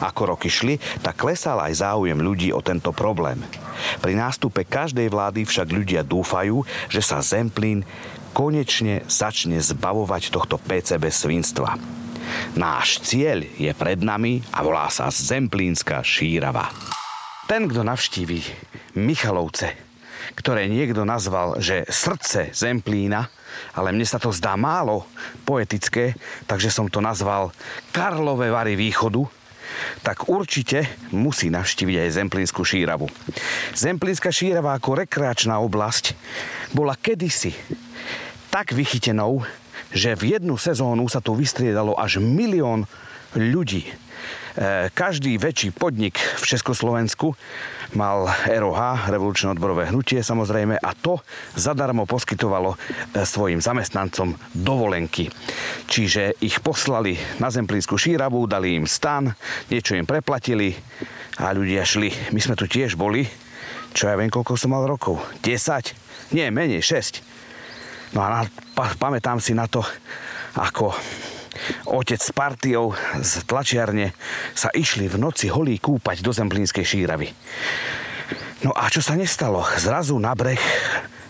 Ako 0.00 0.32
roky 0.32 0.48
šli, 0.48 0.80
tak 1.04 1.20
klesal 1.20 1.60
aj 1.60 1.84
záujem 1.84 2.16
ľudí 2.16 2.56
o 2.56 2.64
tento 2.64 2.96
problém. 2.96 3.44
Pri 4.00 4.16
nástupe 4.16 4.64
každej 4.64 5.12
vlády 5.12 5.44
však 5.44 5.68
ľudia 5.68 6.00
dúfajú, 6.00 6.64
že 6.88 7.04
sa 7.04 7.20
Zemplín 7.20 7.84
konečne 8.32 9.04
začne 9.04 9.60
zbavovať 9.60 10.32
tohto 10.32 10.56
PCB 10.56 11.12
svinstva. 11.12 11.76
Náš 12.56 13.04
cieľ 13.04 13.44
je 13.60 13.76
pred 13.76 14.00
nami 14.00 14.40
a 14.56 14.64
volá 14.64 14.88
sa 14.88 15.12
Zemplínska 15.12 16.00
šírava. 16.00 16.72
Ten, 17.44 17.68
kto 17.68 17.84
navštíví 17.84 18.40
Michalovce, 18.96 19.85
ktoré 20.34 20.66
niekto 20.66 21.06
nazval, 21.06 21.60
že 21.62 21.86
srdce 21.86 22.50
Zemplína, 22.50 23.30
ale 23.76 23.94
mne 23.94 24.04
sa 24.08 24.18
to 24.18 24.34
zdá 24.34 24.58
málo 24.58 25.06
poetické, 25.46 26.16
takže 26.50 26.72
som 26.72 26.90
to 26.90 26.98
nazval 26.98 27.54
Karlové 27.94 28.50
Vary 28.50 28.74
východu, 28.74 29.22
tak 30.00 30.30
určite 30.32 30.86
musí 31.12 31.52
navštíviť 31.52 31.96
aj 32.06 32.14
Zemplínsku 32.16 32.62
šíravu. 32.64 33.06
Zemplínska 33.76 34.32
šírava 34.32 34.72
ako 34.72 35.04
rekreačná 35.04 35.60
oblasť 35.60 36.16
bola 36.72 36.96
kedysi 36.96 37.52
tak 38.48 38.72
vychytenou, 38.72 39.44
že 39.92 40.16
v 40.16 40.38
jednu 40.38 40.56
sezónu 40.56 41.06
sa 41.12 41.20
tu 41.20 41.36
vystriedalo 41.36 41.92
až 41.98 42.18
milión 42.22 42.88
ľudí. 43.36 43.84
E, 44.56 44.88
každý 44.96 45.36
väčší 45.36 45.76
podnik 45.76 46.16
v 46.16 46.44
Československu 46.48 47.36
mal 47.92 48.24
ROH, 48.48 49.12
revolučné 49.12 49.52
odborové 49.52 49.92
hnutie 49.92 50.24
samozrejme, 50.24 50.80
a 50.80 50.90
to 50.96 51.20
zadarmo 51.52 52.08
poskytovalo 52.08 52.72
e, 52.72 52.76
svojim 53.28 53.60
zamestnancom 53.60 54.32
dovolenky. 54.56 55.28
Čiže 55.92 56.40
ich 56.40 56.64
poslali 56.64 57.20
na 57.36 57.52
Zemplínsku 57.52 58.00
šíravu, 58.00 58.48
dali 58.48 58.80
im 58.80 58.88
stan, 58.88 59.28
niečo 59.68 59.92
im 59.92 60.08
preplatili 60.08 60.72
a 61.36 61.52
ľudia 61.52 61.84
šli. 61.84 62.32
My 62.32 62.40
sme 62.40 62.56
tu 62.56 62.64
tiež 62.64 62.96
boli, 62.96 63.28
čo 63.92 64.08
ja 64.08 64.16
viem, 64.16 64.32
koľko 64.32 64.56
som 64.56 64.72
mal 64.72 64.88
rokov. 64.88 65.20
10? 65.44 66.32
Nie, 66.32 66.48
menej, 66.48 66.80
6. 66.80 67.20
No 68.16 68.24
a 68.24 68.28
na, 68.32 68.40
pa, 68.72 68.88
pamätám 68.96 69.36
si 69.36 69.52
na 69.52 69.68
to, 69.68 69.84
ako 70.56 70.96
Otec 71.86 72.20
s 72.20 72.32
partiou 72.34 72.92
z 73.20 73.42
tlačiarne 73.46 74.12
sa 74.52 74.72
išli 74.72 75.06
v 75.06 75.20
noci 75.20 75.48
holí 75.50 75.78
kúpať 75.78 76.22
do 76.22 76.30
Zemplínskej 76.34 76.84
šíravy. 76.84 77.28
No 78.64 78.72
a 78.72 78.88
čo 78.88 79.04
sa 79.04 79.14
nestalo? 79.14 79.62
Zrazu 79.76 80.16
na 80.16 80.32
breh 80.32 80.60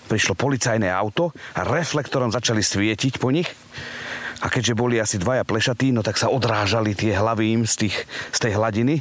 prišlo 0.06 0.38
policajné 0.38 0.86
auto 0.86 1.34
a 1.58 1.66
reflektorom 1.66 2.30
začali 2.30 2.62
svietiť 2.62 3.18
po 3.18 3.34
nich. 3.34 3.50
A 4.44 4.52
keďže 4.52 4.76
boli 4.76 5.00
asi 5.00 5.16
dvaja 5.16 5.48
plešatí, 5.48 5.96
no 5.96 6.04
tak 6.04 6.20
sa 6.20 6.28
odrážali 6.28 6.92
tie 6.92 7.16
hlavy 7.16 7.56
im 7.56 7.62
z, 7.64 7.88
tých, 7.88 7.96
z 8.30 8.38
tej 8.38 8.52
hladiny 8.60 9.00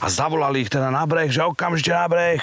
a 0.00 0.08
zavolali 0.08 0.64
ich 0.64 0.72
teda 0.72 0.88
na 0.88 1.04
breh, 1.04 1.28
že 1.28 1.44
okamžite 1.44 1.92
na 1.92 2.08
breh. 2.08 2.40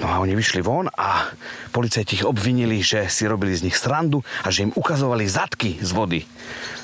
No 0.00 0.08
a 0.08 0.20
oni 0.20 0.32
vyšli 0.32 0.64
von 0.64 0.88
a 0.92 1.28
policajti 1.72 2.20
ich 2.20 2.28
obvinili, 2.28 2.80
že 2.80 3.08
si 3.08 3.28
robili 3.28 3.52
z 3.52 3.68
nich 3.68 3.76
srandu 3.76 4.24
a 4.44 4.48
že 4.48 4.68
im 4.68 4.72
ukazovali 4.72 5.28
zadky 5.28 5.80
z 5.80 5.90
vody. 5.92 6.20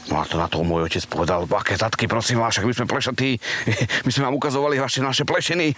No 0.07 0.23
a 0.23 0.25
to 0.27 0.39
na 0.39 0.47
to 0.47 0.63
môj 0.63 0.87
otec 0.87 1.03
povedal, 1.11 1.43
aké 1.51 1.75
zadky, 1.75 2.07
prosím 2.07 2.39
vás, 2.39 2.55
však 2.55 2.67
my 2.67 2.75
sme 2.75 2.87
plešatí, 2.87 3.31
my 4.07 4.11
sme 4.11 4.25
vám 4.31 4.39
ukazovali 4.39 4.79
vaše 4.79 5.03
naše 5.03 5.27
plešiny. 5.27 5.75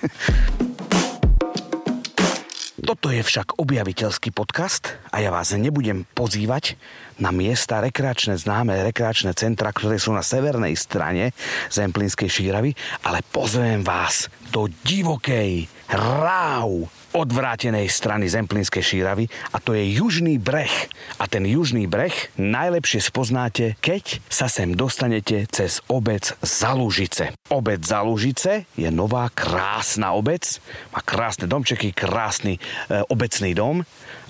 Toto 2.88 3.12
je 3.12 3.20
však 3.20 3.61
objaviteľský 3.61 4.32
podcast 4.32 4.97
a 5.12 5.20
ja 5.20 5.28
vás 5.28 5.52
nebudem 5.52 6.08
pozývať 6.16 6.80
na 7.20 7.28
miesta 7.28 7.85
rekreačné, 7.85 8.40
známe 8.40 8.80
rekreačné 8.80 9.37
centra, 9.37 9.76
ktoré 9.76 10.00
sú 10.00 10.16
na 10.16 10.25
severnej 10.25 10.73
strane 10.73 11.37
Zemplínskej 11.68 12.32
šíravy, 12.32 12.73
ale 13.04 13.20
pozvem 13.28 13.85
vás 13.85 14.32
do 14.49 14.73
divokej, 14.88 15.68
ráv, 15.88 16.88
odvrátenej 17.16 17.88
strany 17.88 18.28
Zemplínskej 18.28 18.85
šíravy 18.85 19.25
a 19.52 19.59
to 19.59 19.73
je 19.73 19.97
južný 19.97 20.37
breh. 20.37 20.71
A 21.16 21.25
ten 21.25 21.49
južný 21.49 21.88
breh 21.88 22.12
najlepšie 22.37 23.00
spoznáte, 23.00 23.80
keď 23.80 24.21
sa 24.28 24.47
sem 24.47 24.76
dostanete 24.76 25.49
cez 25.49 25.80
obec 25.88 26.37
Zalužice. 26.45 27.33
Obec 27.49 27.80
Zalužice 27.80 28.68
je 28.76 28.88
nová 28.92 29.33
krásna 29.33 30.12
obec, 30.12 30.61
má 30.92 31.00
krásne 31.00 31.49
domčeky, 31.49 31.97
krásny 31.97 32.61
e, 32.61 32.61
obecný 33.09 33.57
dom, 33.57 33.80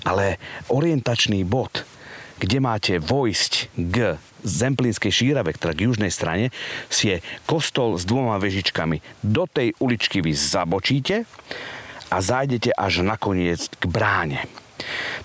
ale 0.07 0.39
orientačný 0.71 1.43
bod 1.43 1.83
kde 2.39 2.57
máte 2.63 2.93
vojsť 2.97 3.53
k 3.75 4.15
Zemplínskej 4.41 5.11
šírave, 5.11 5.51
teda 5.51 5.75
k 5.75 5.85
južnej 5.91 6.11
strane, 6.11 6.55
je 6.87 7.19
kostol 7.43 7.99
s 7.99 8.07
dvoma 8.07 8.39
vežičkami. 8.39 9.03
Do 9.19 9.43
tej 9.45 9.75
uličky 9.83 10.23
vy 10.23 10.31
zabočíte 10.31 11.27
a 12.09 12.17
zájdete 12.23 12.71
až 12.71 13.03
nakoniec 13.03 13.67
k 13.77 13.83
bráne. 13.85 14.47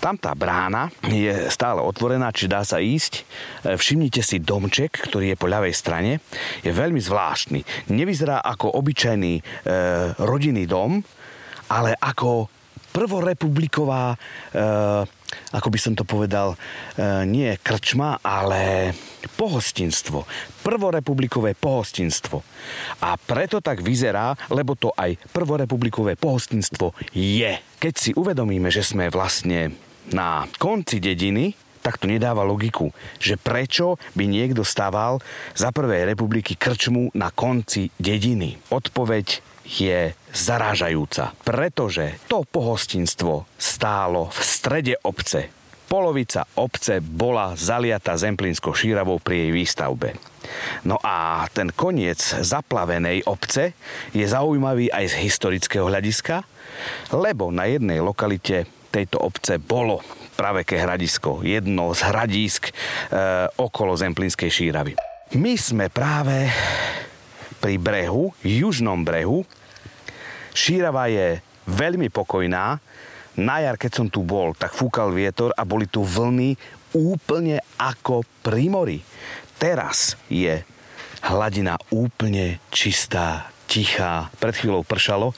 Tam 0.02 0.18
tá 0.18 0.34
brána 0.34 0.90
je 1.06 1.48
stále 1.48 1.80
otvorená, 1.80 2.34
či 2.34 2.50
dá 2.50 2.66
sa 2.66 2.82
ísť. 2.82 3.22
E, 3.62 3.78
všimnite 3.78 4.20
si 4.20 4.42
domček, 4.42 4.90
ktorý 5.08 5.32
je 5.32 5.40
po 5.40 5.46
ľavej 5.46 5.74
strane. 5.74 6.18
Je 6.60 6.74
veľmi 6.74 6.98
zvláštny. 6.98 7.88
Nevyzerá 7.94 8.42
ako 8.42 8.74
obyčajný 8.74 9.34
e, 9.38 9.42
rodinný 10.20 10.66
dom, 10.66 11.00
ale 11.70 11.96
ako 11.96 12.50
prvorepubliková 12.94 14.14
e, 14.54 15.24
ako 15.50 15.68
by 15.70 15.78
som 15.78 15.94
to 15.98 16.06
povedal, 16.06 16.54
e, 16.54 16.56
nie 17.26 17.50
krčma, 17.58 18.22
ale 18.22 18.94
pohostinstvo. 19.34 20.22
Prvorepublikové 20.62 21.58
pohostinstvo. 21.58 22.42
A 23.02 23.18
preto 23.18 23.58
tak 23.58 23.82
vyzerá, 23.82 24.38
lebo 24.50 24.78
to 24.78 24.94
aj 24.94 25.18
prvorepublikové 25.34 26.14
pohostinstvo 26.14 26.94
je. 27.14 27.58
Keď 27.82 27.94
si 27.94 28.10
uvedomíme, 28.14 28.70
že 28.70 28.86
sme 28.86 29.10
vlastne 29.10 29.74
na 30.14 30.46
konci 30.60 31.00
dediny, 31.00 31.56
tak 31.84 32.00
to 32.00 32.08
nedáva 32.08 32.40
logiku, 32.48 32.96
že 33.20 33.36
prečo 33.36 34.00
by 34.16 34.24
niekto 34.24 34.64
staval 34.64 35.20
za 35.52 35.68
prvej 35.68 36.08
republiky 36.08 36.56
krčmu 36.56 37.12
na 37.12 37.28
konci 37.28 37.92
dediny. 38.00 38.56
Odpoveď 38.72 39.53
je 39.64 40.12
zarážajúca, 40.30 41.32
pretože 41.42 42.20
to 42.28 42.44
pohostinstvo 42.44 43.48
stálo 43.56 44.28
v 44.30 44.40
strede 44.44 44.94
obce. 45.02 45.48
Polovica 45.84 46.48
obce 46.56 46.98
bola 47.00 47.52
zaliata 47.56 48.16
zemplínskou 48.16 48.72
šíravou 48.72 49.20
pri 49.20 49.48
jej 49.48 49.50
výstavbe. 49.52 50.16
No 50.84 51.00
a 51.00 51.44
ten 51.52 51.72
koniec 51.72 52.20
zaplavenej 52.20 53.24
obce 53.28 53.76
je 54.12 54.24
zaujímavý 54.24 54.88
aj 54.92 55.12
z 55.12 55.28
historického 55.28 55.88
hľadiska, 55.88 56.44
lebo 57.12 57.52
na 57.52 57.68
jednej 57.68 58.00
lokalite 58.00 58.68
tejto 58.90 59.20
obce 59.22 59.60
bolo 59.60 60.00
praveké 60.34 60.82
hradisko, 60.82 61.46
jedno 61.46 61.94
z 61.94 62.00
hradísk 62.10 62.70
e, 62.70 62.72
okolo 63.58 63.94
Zemplínskej 63.94 64.50
šíravy. 64.50 64.92
My 65.38 65.54
sme 65.58 65.90
práve 65.90 66.50
pri 67.64 67.80
brehu, 67.80 68.36
južnom 68.44 69.00
brehu. 69.08 69.40
Šírava 70.52 71.08
je 71.08 71.40
veľmi 71.64 72.12
pokojná. 72.12 72.76
Na 73.40 73.56
jar, 73.64 73.80
keď 73.80 74.04
som 74.04 74.06
tu 74.12 74.20
bol, 74.20 74.52
tak 74.52 74.76
fúkal 74.76 75.08
vietor 75.08 75.56
a 75.56 75.64
boli 75.64 75.88
tu 75.88 76.04
vlny 76.04 76.52
úplne 76.92 77.64
ako 77.80 78.20
pri 78.44 78.68
mori. 78.68 79.00
Teraz 79.56 80.12
je 80.28 80.60
hladina 81.24 81.80
úplne 81.88 82.60
čistá, 82.68 83.48
tichá. 83.74 84.30
Pred 84.38 84.54
chvíľou 84.54 84.86
pršalo, 84.86 85.34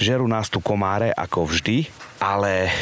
žerú 0.00 0.24
nás 0.24 0.48
tu 0.48 0.64
komáre 0.64 1.12
ako 1.12 1.52
vždy, 1.52 1.84
ale 2.16 2.72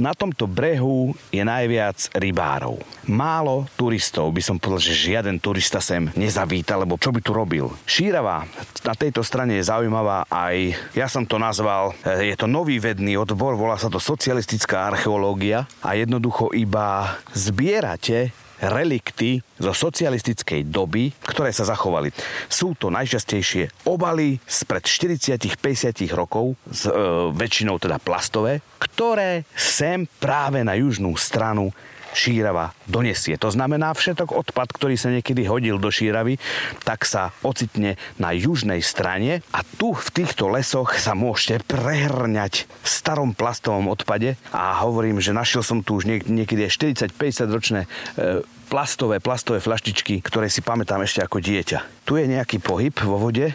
na 0.00 0.10
tomto 0.10 0.50
brehu 0.50 1.14
je 1.30 1.44
najviac 1.46 2.10
rybárov. 2.18 2.82
Málo 3.06 3.70
turistov, 3.78 4.34
by 4.34 4.42
som 4.42 4.56
povedal, 4.58 4.82
že 4.82 5.12
žiaden 5.12 5.38
turista 5.38 5.78
sem 5.78 6.10
nezavíta, 6.18 6.74
lebo 6.74 6.98
čo 6.98 7.14
by 7.14 7.20
tu 7.22 7.30
robil? 7.30 7.70
Šírava 7.86 8.48
na 8.82 8.94
tejto 8.98 9.22
strane 9.22 9.60
je 9.60 9.68
zaujímavá 9.68 10.26
aj, 10.26 10.74
ja 10.98 11.06
som 11.06 11.22
to 11.22 11.38
nazval, 11.38 11.94
eh, 12.02 12.32
je 12.32 12.36
to 12.40 12.50
nový 12.50 12.82
vedný 12.82 13.14
odbor, 13.20 13.54
volá 13.54 13.78
sa 13.78 13.92
to 13.92 14.02
socialistická 14.02 14.90
archeológia 14.90 15.70
a 15.84 15.94
jednoducho 15.94 16.50
iba 16.56 17.20
zbierate 17.36 18.34
relikty 18.60 19.40
zo 19.56 19.72
socialistickej 19.72 20.68
doby, 20.68 21.12
ktoré 21.24 21.48
sa 21.50 21.64
zachovali. 21.64 22.12
Sú 22.46 22.76
to 22.76 22.92
najčastejšie 22.92 23.88
obaly 23.88 24.36
spred 24.44 24.84
40-50 24.84 26.04
rokov, 26.12 26.56
s, 26.68 26.84
e, 26.84 26.92
väčšinou 27.32 27.80
teda 27.80 27.96
plastové, 27.96 28.60
ktoré 28.76 29.48
sem 29.56 30.04
práve 30.20 30.60
na 30.60 30.76
južnú 30.76 31.16
stranu 31.16 31.72
šírava 32.12 32.74
donesie. 32.86 33.38
To 33.38 33.50
znamená, 33.50 33.94
všetok 33.94 34.34
odpad, 34.34 34.68
ktorý 34.74 34.94
sa 34.98 35.12
niekedy 35.14 35.46
hodil 35.46 35.78
do 35.78 35.90
šíravy, 35.92 36.36
tak 36.82 37.06
sa 37.06 37.30
ocitne 37.42 37.94
na 38.18 38.34
južnej 38.34 38.82
strane 38.82 39.42
a 39.54 39.60
tu 39.62 39.94
v 39.94 40.08
týchto 40.10 40.50
lesoch 40.50 40.96
sa 40.98 41.14
môžete 41.14 41.62
prehrňať 41.66 42.66
v 42.66 42.86
starom 42.86 43.32
plastovom 43.34 43.90
odpade 43.90 44.34
a 44.50 44.82
hovorím, 44.82 45.22
že 45.22 45.36
našiel 45.36 45.62
som 45.62 45.82
tu 45.82 45.98
už 45.98 46.06
niekedy 46.26 46.66
40-50 46.66 47.54
ročné 47.54 47.80
e, 48.16 48.42
plastové, 48.70 49.18
plastové 49.18 49.58
flaštičky, 49.58 50.22
ktoré 50.22 50.46
si 50.46 50.62
pamätám 50.62 51.02
ešte 51.02 51.22
ako 51.22 51.42
dieťa. 51.42 52.06
Tu 52.06 52.22
je 52.22 52.30
nejaký 52.30 52.62
pohyb 52.62 52.94
vo 53.02 53.18
vode 53.18 53.50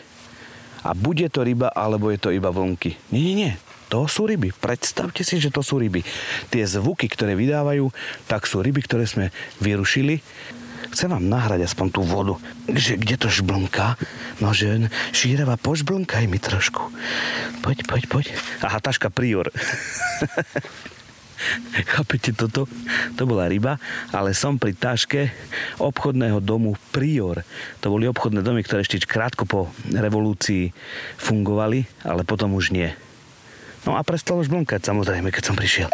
a 0.85 0.89
bude 0.93 1.25
to 1.31 1.41
ryba, 1.41 1.71
alebo 1.73 2.13
je 2.13 2.19
to 2.21 2.29
iba 2.29 2.51
vlnky. 2.53 2.93
Nie, 3.09 3.21
nie, 3.23 3.35
nie. 3.47 3.51
To 3.93 4.09
sú 4.09 4.25
ryby. 4.25 4.49
Predstavte 4.55 5.21
si, 5.21 5.37
že 5.37 5.53
to 5.53 5.61
sú 5.61 5.77
ryby. 5.77 6.01
Tie 6.49 6.63
zvuky, 6.65 7.05
ktoré 7.05 7.37
vydávajú, 7.37 7.89
tak 8.25 8.49
sú 8.49 8.65
ryby, 8.65 8.81
ktoré 8.81 9.05
sme 9.05 9.29
vyrušili. 9.61 10.21
Chcem 10.95 11.11
vám 11.11 11.27
nahrať 11.27 11.67
aspoň 11.67 11.87
tú 11.91 12.01
vodu. 12.07 12.39
Že 12.71 13.01
kde 13.01 13.15
to 13.19 13.27
žblnká? 13.27 13.99
No, 14.39 14.55
že 14.55 14.87
šírava, 15.11 15.59
požblnkaj 15.59 16.23
mi 16.29 16.39
trošku. 16.39 16.87
Poď, 17.59 17.77
poď, 17.83 18.03
poď. 18.07 18.25
Aha, 18.63 18.79
taška 18.79 19.11
prior. 19.11 19.51
Chápete 21.91 22.31
toto? 22.31 22.65
To 23.19 23.23
bola 23.27 23.51
ryba, 23.51 23.75
ale 24.15 24.31
som 24.31 24.55
pri 24.55 24.71
taške 24.71 25.35
obchodného 25.83 26.39
domu 26.39 26.79
Prior. 26.95 27.43
To 27.83 27.91
boli 27.91 28.07
obchodné 28.07 28.39
domy, 28.39 28.63
ktoré 28.63 28.87
ešte 28.87 29.03
krátko 29.03 29.43
po 29.43 29.59
revolúcii 29.91 30.71
fungovali, 31.19 32.07
ale 32.07 32.23
potom 32.23 32.55
už 32.55 32.71
nie. 32.71 32.95
No 33.85 33.93
a 33.93 34.01
prestal 34.01 34.41
už 34.41 34.49
blnkať 34.49 34.81
samozrejme, 34.81 35.29
keď 35.29 35.43
som 35.45 35.55
prišiel. 35.55 35.89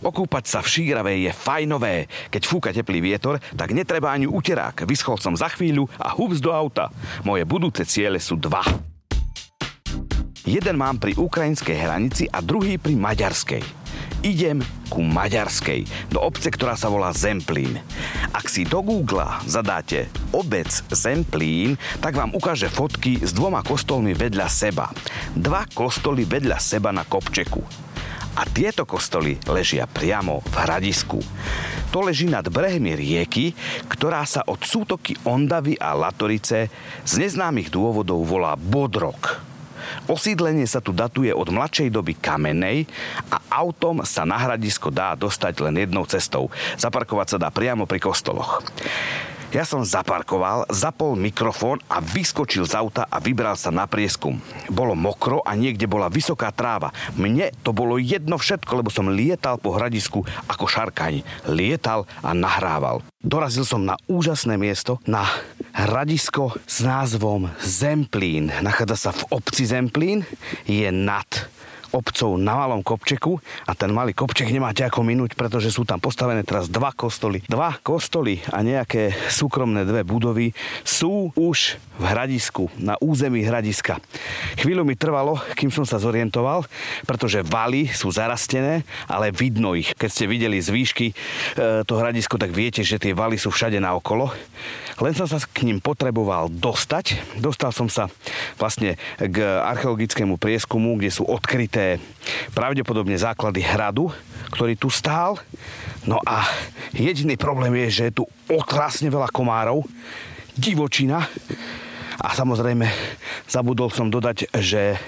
Okúpať 0.00 0.48
sa 0.48 0.58
v 0.64 0.70
šírave 0.72 1.12
je 1.20 1.30
fajnové. 1.34 2.08
Keď 2.32 2.42
fúka 2.48 2.70
teplý 2.72 3.04
vietor, 3.04 3.36
tak 3.52 3.76
netreba 3.76 4.14
ani 4.14 4.24
uterák. 4.24 4.88
Vyschol 4.88 5.20
som 5.20 5.36
za 5.36 5.52
chvíľu 5.52 5.84
a 6.00 6.16
hups 6.16 6.40
do 6.40 6.48
auta. 6.54 6.88
Moje 7.26 7.44
budúce 7.44 7.84
ciele 7.84 8.16
sú 8.16 8.40
dva. 8.40 8.64
Jeden 10.48 10.74
mám 10.80 10.96
pri 10.96 11.14
ukrajinskej 11.14 11.76
hranici 11.76 12.24
a 12.30 12.40
druhý 12.40 12.80
pri 12.80 12.96
maďarskej 12.96 13.81
idem 14.22 14.62
ku 14.88 15.02
Maďarskej, 15.02 15.84
do 16.08 16.22
obce, 16.22 16.48
ktorá 16.48 16.78
sa 16.78 16.88
volá 16.88 17.10
Zemplín. 17.10 17.78
Ak 18.32 18.48
si 18.48 18.62
do 18.62 18.80
Google 18.80 19.26
zadáte 19.44 20.08
obec 20.30 20.70
Zemplín, 20.88 21.76
tak 21.98 22.16
vám 22.16 22.32
ukáže 22.32 22.70
fotky 22.70 23.20
s 23.20 23.34
dvoma 23.34 23.60
kostolmi 23.66 24.14
vedľa 24.14 24.48
seba. 24.48 24.88
Dva 25.34 25.66
kostoly 25.70 26.24
vedľa 26.24 26.58
seba 26.62 26.94
na 26.94 27.04
kopčeku. 27.04 27.60
A 28.32 28.48
tieto 28.48 28.88
kostoly 28.88 29.36
ležia 29.44 29.84
priamo 29.84 30.40
v 30.40 30.54
hradisku. 30.56 31.20
To 31.92 32.00
leží 32.00 32.24
nad 32.24 32.48
brehmi 32.48 32.96
rieky, 32.96 33.52
ktorá 33.92 34.24
sa 34.24 34.40
od 34.48 34.64
sútoky 34.64 35.12
Ondavy 35.28 35.76
a 35.76 35.92
Latorice 35.92 36.72
z 37.04 37.12
neznámych 37.20 37.68
dôvodov 37.68 38.24
volá 38.24 38.56
Bodrok. 38.56 39.51
Osídlenie 40.06 40.66
sa 40.66 40.82
tu 40.82 40.90
datuje 40.94 41.30
od 41.34 41.48
mladšej 41.50 41.88
doby 41.92 42.14
kamenej 42.18 42.86
a 43.30 43.40
autom 43.62 44.02
sa 44.02 44.26
na 44.26 44.38
hradisko 44.38 44.90
dá 44.90 45.14
dostať 45.14 45.62
len 45.64 45.78
jednou 45.82 46.04
cestou. 46.08 46.48
Zaparkovať 46.78 47.36
sa 47.36 47.38
dá 47.38 47.48
priamo 47.48 47.86
pri 47.86 48.02
kostoloch. 48.02 48.62
Ja 49.52 49.68
som 49.68 49.84
zaparkoval, 49.84 50.64
zapol 50.72 51.12
mikrofón 51.12 51.76
a 51.84 52.00
vyskočil 52.00 52.64
z 52.64 52.72
auta 52.72 53.04
a 53.04 53.20
vybral 53.20 53.52
sa 53.52 53.68
na 53.68 53.84
prieskum. 53.84 54.40
Bolo 54.72 54.96
mokro 54.96 55.44
a 55.44 55.52
niekde 55.52 55.84
bola 55.84 56.08
vysoká 56.08 56.48
tráva. 56.56 56.88
Mne 57.20 57.52
to 57.60 57.76
bolo 57.76 58.00
jedno 58.00 58.40
všetko, 58.40 58.80
lebo 58.80 58.88
som 58.88 59.12
lietal 59.12 59.60
po 59.60 59.76
hradisku 59.76 60.24
ako 60.48 60.64
šarkaň. 60.64 61.20
Lietal 61.52 62.08
a 62.24 62.32
nahrával. 62.32 63.04
Dorazil 63.20 63.68
som 63.68 63.84
na 63.84 64.00
úžasné 64.08 64.56
miesto, 64.56 65.04
na 65.04 65.28
hradisko 65.72 66.52
s 66.68 66.84
názvom 66.84 67.50
Zemplín. 67.60 68.52
Nachádza 68.60 69.08
sa 69.08 69.10
v 69.10 69.24
obci 69.32 69.64
Zemplín, 69.64 70.24
je 70.68 70.88
nad 70.92 71.26
obcov 71.92 72.40
na 72.40 72.56
malom 72.56 72.80
kopčeku 72.80 73.38
a 73.68 73.72
ten 73.76 73.92
malý 73.92 74.16
kopček 74.16 74.48
nemáte 74.48 74.82
ako 74.82 75.04
minúť, 75.04 75.36
pretože 75.36 75.68
sú 75.68 75.84
tam 75.84 76.00
postavené 76.00 76.42
teraz 76.42 76.66
dva 76.72 76.90
kostoly. 76.96 77.44
Dva 77.46 77.76
kostoly 77.80 78.40
a 78.48 78.64
nejaké 78.64 79.12
súkromné 79.28 79.84
dve 79.84 80.02
budovy 80.02 80.56
sú 80.82 81.30
už 81.36 81.76
v 82.00 82.04
hradisku, 82.08 82.72
na 82.80 82.96
území 82.98 83.44
hradiska. 83.44 84.00
Chvíľu 84.56 84.82
mi 84.82 84.96
trvalo, 84.96 85.38
kým 85.54 85.68
som 85.68 85.84
sa 85.84 86.00
zorientoval, 86.00 86.64
pretože 87.04 87.44
valy 87.44 87.92
sú 87.92 88.08
zarastené, 88.08 88.82
ale 89.06 89.30
vidno 89.30 89.76
ich. 89.76 89.92
Keď 89.94 90.10
ste 90.10 90.24
videli 90.24 90.58
z 90.58 90.72
výšky 90.72 91.06
e, 91.12 91.14
to 91.84 91.94
hradisko, 92.00 92.40
tak 92.40 92.50
viete, 92.50 92.80
že 92.80 92.96
tie 92.96 93.12
valy 93.12 93.36
sú 93.36 93.52
všade 93.52 93.76
naokolo. 93.76 94.32
Len 94.98 95.12
som 95.12 95.28
sa 95.28 95.38
k 95.40 95.68
ním 95.68 95.84
potreboval 95.84 96.48
dostať. 96.48 97.38
Dostal 97.38 97.70
som 97.76 97.92
sa 97.92 98.08
vlastne 98.56 98.96
k 99.18 99.36
archeologickému 99.42 100.40
prieskumu, 100.40 100.96
kde 100.96 101.10
sú 101.12 101.28
odkryté 101.28 101.81
pravdepodobne 102.52 103.16
základy 103.16 103.62
hradu, 103.64 104.10
ktorý 104.52 104.74
tu 104.76 104.92
stál. 104.92 105.40
No 106.04 106.18
a 106.22 106.44
jediný 106.92 107.38
problém 107.38 107.74
je, 107.86 108.02
že 108.02 108.02
je 108.10 108.16
tu 108.22 108.24
otrasne 108.50 109.08
veľa 109.08 109.30
komárov, 109.30 109.86
divočina 110.52 111.24
a 112.20 112.28
samozrejme 112.36 112.84
zabudol 113.48 113.88
som 113.88 114.12
dodať, 114.12 114.52
že 114.60 114.98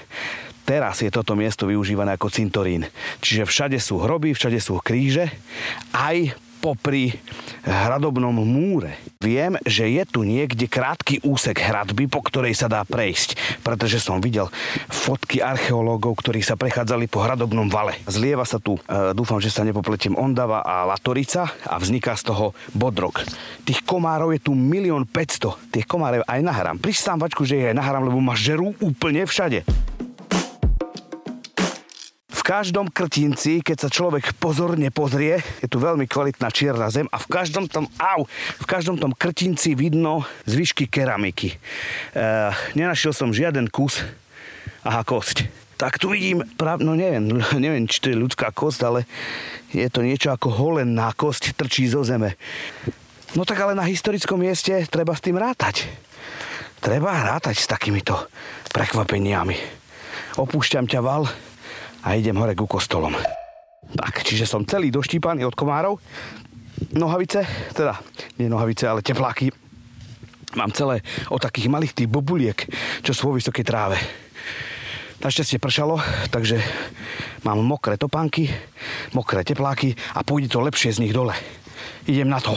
teraz 0.65 1.05
je 1.05 1.13
toto 1.13 1.37
miesto 1.37 1.69
využívané 1.69 2.17
ako 2.17 2.33
cintorín. 2.33 2.87
Čiže 3.21 3.45
všade 3.45 3.77
sú 3.77 4.01
hroby, 4.01 4.33
všade 4.33 4.57
sú 4.57 4.81
kríže, 4.81 5.29
aj 5.93 6.33
popri 6.65 7.13
hradobnom 7.61 8.33
múre. 8.41 8.97
Viem, 9.21 9.53
že 9.69 9.85
je 9.85 10.01
tu 10.09 10.25
niekde 10.25 10.65
krátky 10.65 11.21
úsek 11.21 11.61
hradby, 11.61 12.09
po 12.09 12.25
ktorej 12.25 12.57
sa 12.57 12.65
dá 12.65 12.81
prejsť, 12.81 13.61
pretože 13.61 14.01
som 14.01 14.17
videl 14.17 14.49
fotky 14.89 15.45
archeológov, 15.45 16.17
ktorí 16.17 16.41
sa 16.41 16.57
prechádzali 16.57 17.05
po 17.05 17.21
hradobnom 17.21 17.69
vale. 17.69 18.01
Zlieva 18.09 18.49
sa 18.49 18.57
tu, 18.57 18.81
e, 18.89 19.13
dúfam, 19.13 19.37
že 19.37 19.53
sa 19.53 19.61
nepopletím, 19.61 20.17
Ondava 20.17 20.65
a 20.65 20.89
Latorica 20.89 21.53
a 21.69 21.77
vzniká 21.77 22.17
z 22.17 22.33
toho 22.33 22.57
bodrok. 22.73 23.21
Tých 23.61 23.85
komárov 23.85 24.33
je 24.33 24.41
tu 24.41 24.57
milión 24.57 25.05
500. 25.05 25.69
Tých 25.69 25.85
komárov 25.85 26.25
aj 26.25 26.41
nahrám. 26.41 26.81
Pristám 26.81 27.21
vačku, 27.21 27.45
že 27.45 27.61
ich 27.61 27.69
aj 27.69 27.77
nahrám, 27.77 28.09
lebo 28.09 28.17
ma 28.17 28.33
žerú 28.33 28.73
úplne 28.81 29.21
všade. 29.29 29.61
Každom 32.45 32.93
krtinci, 32.93 33.65
keď 33.65 33.77
sa 33.81 33.89
človek 33.89 34.37
pozorne 34.37 34.93
pozrie, 34.93 35.41
je 35.65 35.67
tu 35.67 35.81
veľmi 35.81 36.05
kvalitná 36.05 36.53
čierna 36.53 36.93
zem 36.93 37.09
a 37.09 37.17
v 37.17 37.25
každom 37.25 37.65
tom, 37.65 37.89
au, 37.97 38.29
v 38.61 38.65
každom 38.69 39.01
tom 39.01 39.17
krtinci 39.17 39.73
vidno 39.73 40.21
zvyšky 40.45 40.85
keramiky. 40.85 41.57
E, 41.57 41.57
nenašiel 42.77 43.17
som 43.17 43.33
žiaden 43.33 43.65
kus. 43.73 44.05
Aha, 44.85 45.01
kosť. 45.01 45.49
Tak 45.81 45.97
tu 45.97 46.13
vidím, 46.13 46.45
prav, 46.53 46.85
no 46.85 46.93
neviem, 46.93 47.41
neviem, 47.65 47.89
či 47.89 47.97
to 47.97 48.13
je 48.13 48.21
ľudská 48.21 48.53
kosť, 48.53 48.79
ale 48.85 49.09
je 49.73 49.89
to 49.89 50.05
niečo 50.05 50.29
ako 50.29 50.53
holená 50.53 51.09
kosť, 51.17 51.57
trčí 51.57 51.89
zo 51.89 52.05
zeme. 52.05 52.37
No 53.33 53.41
tak 53.41 53.57
ale 53.57 53.73
na 53.73 53.89
historickom 53.89 54.37
mieste 54.37 54.85
treba 54.93 55.17
s 55.17 55.25
tým 55.25 55.41
rátať. 55.41 55.89
Treba 56.77 57.25
rátať 57.25 57.57
s 57.57 57.65
takýmito 57.65 58.13
prekvapeniami. 58.69 59.57
Opúšťam 60.37 60.85
ťa, 60.85 61.01
Val, 61.01 61.25
a 62.05 62.13
idem 62.13 62.37
hore 62.37 62.53
ku 62.53 62.69
kostolom. 62.69 63.17
Tak, 63.97 64.21
čiže 64.21 64.45
som 64.45 64.61
celý 64.61 64.93
doštípaný 64.93 65.41
od 65.41 65.57
komárov. 65.57 65.97
Nohavice, 66.93 67.41
teda 67.73 67.97
nie 68.37 68.45
nohavice, 68.45 68.85
ale 68.85 69.01
tepláky. 69.01 69.49
Mám 70.55 70.71
celé 70.71 71.01
od 71.33 71.41
takých 71.41 71.67
malých 71.67 71.97
tých 71.97 72.09
bobuliek, 72.11 72.55
čo 73.01 73.11
sú 73.11 73.33
vo 73.33 73.37
vysokej 73.37 73.65
tráve. 73.65 73.97
Našťastie 75.23 75.57
pršalo, 75.57 75.97
takže 76.29 76.61
mám 77.47 77.63
mokré 77.63 77.97
topánky, 77.97 78.51
mokré 79.15 79.41
tepláky 79.41 79.95
a 80.13 80.21
pôjde 80.21 80.53
to 80.53 80.61
lepšie 80.61 80.93
z 80.93 81.01
nich 81.01 81.15
dole. 81.15 81.33
Idem 82.05 82.29
na 82.29 82.37
to. 82.37 82.53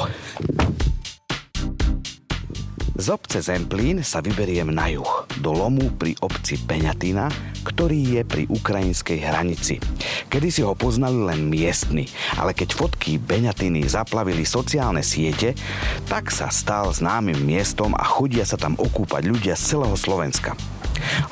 Z 2.99 3.15
obce 3.15 3.39
Zemplín 3.39 4.03
sa 4.03 4.19
vyberiem 4.19 4.75
na 4.75 4.91
juh, 4.91 5.28
do 5.39 5.55
lomu 5.55 5.91
pri 5.95 6.19
obci 6.21 6.59
Peňatina, 6.59 7.31
ktorý 7.65 8.19
je 8.19 8.23
pri 8.27 8.45
ukrajinskej 8.51 9.19
hranici. 9.23 9.79
Kedy 10.29 10.49
si 10.51 10.61
ho 10.67 10.75
poznali 10.75 11.19
len 11.23 11.47
miestni, 11.47 12.11
ale 12.37 12.55
keď 12.55 12.75
fotky 12.75 13.17
Beňatiny 13.23 13.87
zaplavili 13.87 14.43
sociálne 14.43 15.03
siete, 15.03 15.55
tak 16.07 16.31
sa 16.35 16.51
stal 16.51 16.91
známym 16.91 17.39
miestom 17.43 17.95
a 17.95 18.05
chodia 18.05 18.43
sa 18.43 18.59
tam 18.59 18.75
okúpať 18.79 19.23
ľudia 19.27 19.55
z 19.55 19.77
celého 19.77 19.97
Slovenska. 19.97 20.59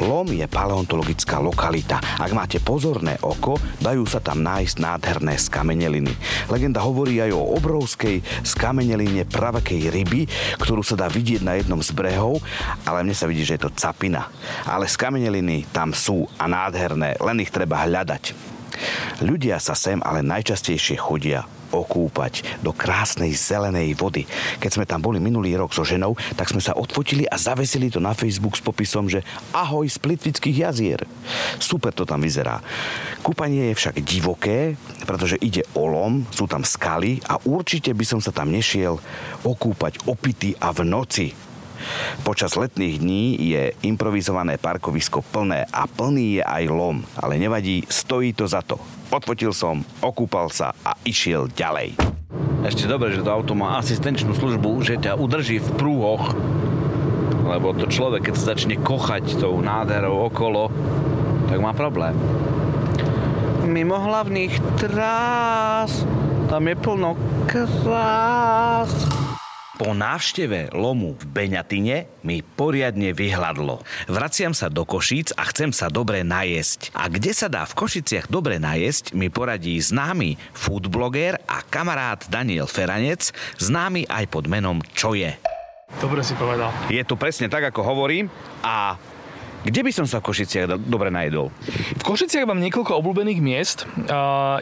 Lom 0.02 0.28
je 0.30 0.44
paleontologická 0.46 1.38
lokalita. 1.42 1.98
Ak 2.18 2.32
máte 2.32 2.58
pozorné 2.62 3.16
oko, 3.22 3.58
dajú 3.80 4.04
sa 4.08 4.20
tam 4.22 4.42
nájsť 4.42 4.76
nádherné 4.78 5.34
skameneliny. 5.36 6.12
Legenda 6.50 6.82
hovorí 6.82 7.20
aj 7.22 7.32
o 7.34 7.56
obrovskej 7.56 8.20
skameneline 8.42 9.26
pravakej 9.26 9.92
ryby, 9.92 10.28
ktorú 10.60 10.82
sa 10.82 10.98
dá 10.98 11.06
vidieť 11.10 11.42
na 11.42 11.58
jednom 11.58 11.80
z 11.80 11.90
brehov, 11.92 12.40
ale 12.86 13.02
mne 13.06 13.16
sa 13.16 13.28
vidí, 13.28 13.42
že 13.42 13.58
je 13.58 13.68
to 13.68 13.74
capina. 13.74 14.28
Ale 14.66 14.90
skameneliny 14.90 15.68
tam 15.70 15.92
sú 15.92 16.26
a 16.36 16.44
nádherné, 16.46 17.18
len 17.22 17.42
ich 17.42 17.52
treba 17.52 17.82
hľadať. 17.84 18.32
Ľudia 19.24 19.56
sa 19.56 19.72
sem 19.72 20.02
ale 20.04 20.20
najčastejšie 20.20 21.00
chodia 21.00 21.48
okúpať 21.70 22.62
do 22.62 22.70
krásnej 22.74 23.32
zelenej 23.34 23.96
vody. 23.98 24.26
Keď 24.58 24.70
sme 24.70 24.88
tam 24.88 25.02
boli 25.02 25.18
minulý 25.22 25.54
rok 25.58 25.72
so 25.72 25.82
ženou, 25.82 26.14
tak 26.34 26.50
sme 26.50 26.62
sa 26.62 26.74
odfotili 26.74 27.26
a 27.26 27.38
zavesili 27.38 27.90
to 27.90 28.02
na 28.02 28.16
Facebook 28.16 28.58
s 28.58 28.62
popisom, 28.64 29.06
že 29.06 29.24
ahoj 29.54 29.86
z 29.86 29.98
Plitvických 29.98 30.66
jazier. 30.68 31.00
Super 31.62 31.90
to 31.94 32.06
tam 32.08 32.22
vyzerá. 32.22 32.60
Kúpanie 33.22 33.72
je 33.72 33.78
však 33.78 33.96
divoké, 34.02 34.78
pretože 35.04 35.40
ide 35.42 35.66
o 35.74 35.86
lom, 35.90 36.26
sú 36.30 36.46
tam 36.46 36.62
skaly 36.62 37.22
a 37.26 37.38
určite 37.42 37.90
by 37.90 38.04
som 38.06 38.20
sa 38.22 38.30
tam 38.30 38.50
nešiel 38.50 38.98
okúpať 39.42 40.06
opity 40.06 40.54
a 40.58 40.70
v 40.70 40.80
noci. 40.86 41.28
Počas 42.24 42.56
letných 42.56 42.98
dní 42.98 43.24
je 43.52 43.62
improvizované 43.84 44.56
parkovisko 44.56 45.22
plné 45.22 45.68
a 45.70 45.84
plný 45.86 46.40
je 46.40 46.44
aj 46.44 46.64
lom, 46.72 47.04
ale 47.20 47.38
nevadí, 47.38 47.84
stojí 47.86 48.32
to 48.32 48.48
za 48.48 48.64
to. 48.64 48.80
Odfotil 49.06 49.54
som, 49.54 49.86
okúpal 50.02 50.50
sa 50.50 50.74
a 50.82 50.98
išiel 51.06 51.46
ďalej. 51.54 51.94
Ešte 52.66 52.90
dobre, 52.90 53.14
že 53.14 53.22
to 53.22 53.30
auto 53.30 53.54
má 53.54 53.78
asistenčnú 53.78 54.34
službu, 54.34 54.82
že 54.82 54.98
ťa 54.98 55.14
udrží 55.14 55.62
v 55.62 55.70
prúhoch, 55.78 56.34
lebo 57.46 57.70
to 57.78 57.86
človek, 57.86 58.26
keď 58.26 58.34
sa 58.34 58.58
začne 58.58 58.74
kochať 58.74 59.38
tou 59.38 59.62
nádherou 59.62 60.26
okolo, 60.26 60.74
tak 61.46 61.62
má 61.62 61.70
problém. 61.70 62.18
Mimo 63.62 63.94
hlavných 63.94 64.58
trás, 64.82 66.02
tam 66.50 66.66
je 66.66 66.74
plno 66.74 67.14
krás. 67.46 69.05
Po 69.76 69.92
návšteve 69.92 70.72
lomu 70.72 71.20
v 71.20 71.24
Beňatine 71.36 72.08
mi 72.24 72.40
poriadne 72.40 73.12
vyhľadlo. 73.12 73.84
Vraciam 74.08 74.56
sa 74.56 74.72
do 74.72 74.88
Košíc 74.88 75.36
a 75.36 75.44
chcem 75.52 75.68
sa 75.68 75.92
dobre 75.92 76.24
najesť. 76.24 76.96
A 76.96 77.12
kde 77.12 77.36
sa 77.36 77.52
dá 77.52 77.68
v 77.68 77.76
Košiciach 77.84 78.32
dobre 78.32 78.56
najesť, 78.56 79.12
mi 79.12 79.28
poradí 79.28 79.76
známy 79.76 80.40
foodbloger 80.56 81.36
a 81.44 81.60
kamarát 81.60 82.24
Daniel 82.32 82.64
Feranec, 82.64 83.36
známy 83.60 84.08
aj 84.08 84.24
pod 84.32 84.48
menom 84.48 84.80
Čo 84.96 85.12
je. 85.12 85.36
Dobre 86.00 86.24
si 86.24 86.32
povedal. 86.40 86.72
Je 86.88 87.04
to 87.04 87.20
presne 87.20 87.52
tak, 87.52 87.68
ako 87.68 87.84
hovorím 87.84 88.32
a 88.64 88.96
kde 89.66 89.82
by 89.82 89.90
som 89.90 90.06
sa 90.06 90.22
v 90.22 90.30
Košiciach 90.30 90.66
do- 90.70 90.78
dobre 90.78 91.10
najedol? 91.10 91.50
V 91.98 92.02
Košiciach 92.06 92.46
mám 92.46 92.62
niekoľko 92.62 93.02
obľúbených 93.02 93.40
miest. 93.42 93.78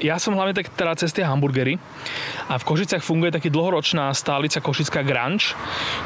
Ja 0.01 0.17
som 0.17 0.33
hlavne 0.33 0.57
tak 0.57 0.73
teda 0.73 0.97
cez 0.97 1.13
tie 1.13 1.29
hamburgery. 1.29 1.77
A 2.49 2.57
v 2.57 2.65
Košiciach 2.65 3.05
funguje 3.05 3.29
taký 3.29 3.53
dlhoročná 3.53 4.09
stálica 4.17 4.65
Košická 4.65 5.05
Granč, 5.05 5.53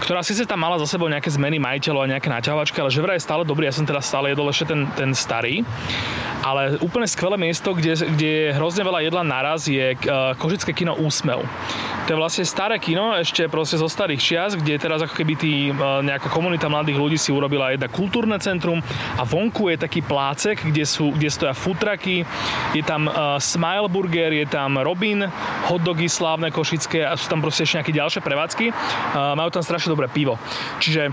ktorá 0.02 0.26
síce 0.26 0.42
tam 0.42 0.58
mala 0.58 0.82
za 0.82 0.90
sebou 0.90 1.06
nejaké 1.06 1.30
zmeny 1.30 1.62
majiteľov 1.62 2.10
a 2.10 2.12
nejaké 2.18 2.26
naťahovačky, 2.26 2.82
ale 2.82 2.90
že 2.90 2.98
vraj 2.98 3.16
je 3.22 3.26
stále 3.26 3.46
dobrý. 3.46 3.70
Ja 3.70 3.74
som 3.78 3.86
teda 3.86 4.02
stále 4.02 4.34
jedol 4.34 4.50
ešte 4.50 4.74
ten, 4.74 4.90
ten 4.98 5.10
starý. 5.14 5.62
Ale 6.42 6.78
úplne 6.82 7.06
skvelé 7.06 7.38
miesto, 7.38 7.74
kde, 7.74 7.98
kde 7.98 8.28
je 8.28 8.56
hrozne 8.56 8.82
veľa 8.82 9.04
jedla 9.06 9.22
naraz, 9.22 9.70
je 9.70 9.94
uh, 9.94 10.34
Košické 10.38 10.74
kino 10.74 10.98
Úsmev. 10.98 11.44
To 12.06 12.08
je 12.14 12.16
vlastne 12.16 12.46
staré 12.46 12.80
kino, 12.80 13.12
ešte 13.14 13.46
proste 13.52 13.76
zo 13.76 13.90
starých 13.90 14.22
čias, 14.22 14.50
kde 14.56 14.80
teraz 14.80 15.04
ako 15.04 15.12
keby 15.12 15.34
tý, 15.36 15.70
uh, 15.70 16.00
nejaká 16.00 16.30
komunita 16.32 16.70
mladých 16.70 16.98
ľudí 16.98 17.18
si 17.20 17.34
urobila 17.34 17.74
jedna 17.74 17.90
kultúrne 17.90 18.38
centrum 18.40 18.80
a 19.16 19.22
vonku 19.24 19.68
je 19.72 19.76
taký 19.80 20.00
plácek, 20.04 20.62
kde, 20.68 20.84
sú, 20.84 21.12
kde 21.14 21.28
stoja 21.30 21.54
futraky, 21.54 22.24
je 22.74 22.82
tam 22.82 23.08
uh, 23.08 23.36
Smile 23.42 23.88
Burger, 23.88 24.32
je 24.32 24.46
tam 24.46 24.78
Robin, 24.80 25.26
hotdogy 25.68 26.08
slávne 26.08 26.50
košické 26.52 27.04
a 27.04 27.16
sú 27.16 27.28
tam 27.30 27.40
proste 27.44 27.64
ešte 27.64 27.80
nejaké 27.80 27.94
ďalšie 27.94 28.20
prevádzky. 28.22 28.66
Uh, 28.70 29.34
majú 29.34 29.50
tam 29.52 29.64
strašne 29.64 29.92
dobré 29.92 30.06
pivo. 30.08 30.40
Čiže 30.80 31.12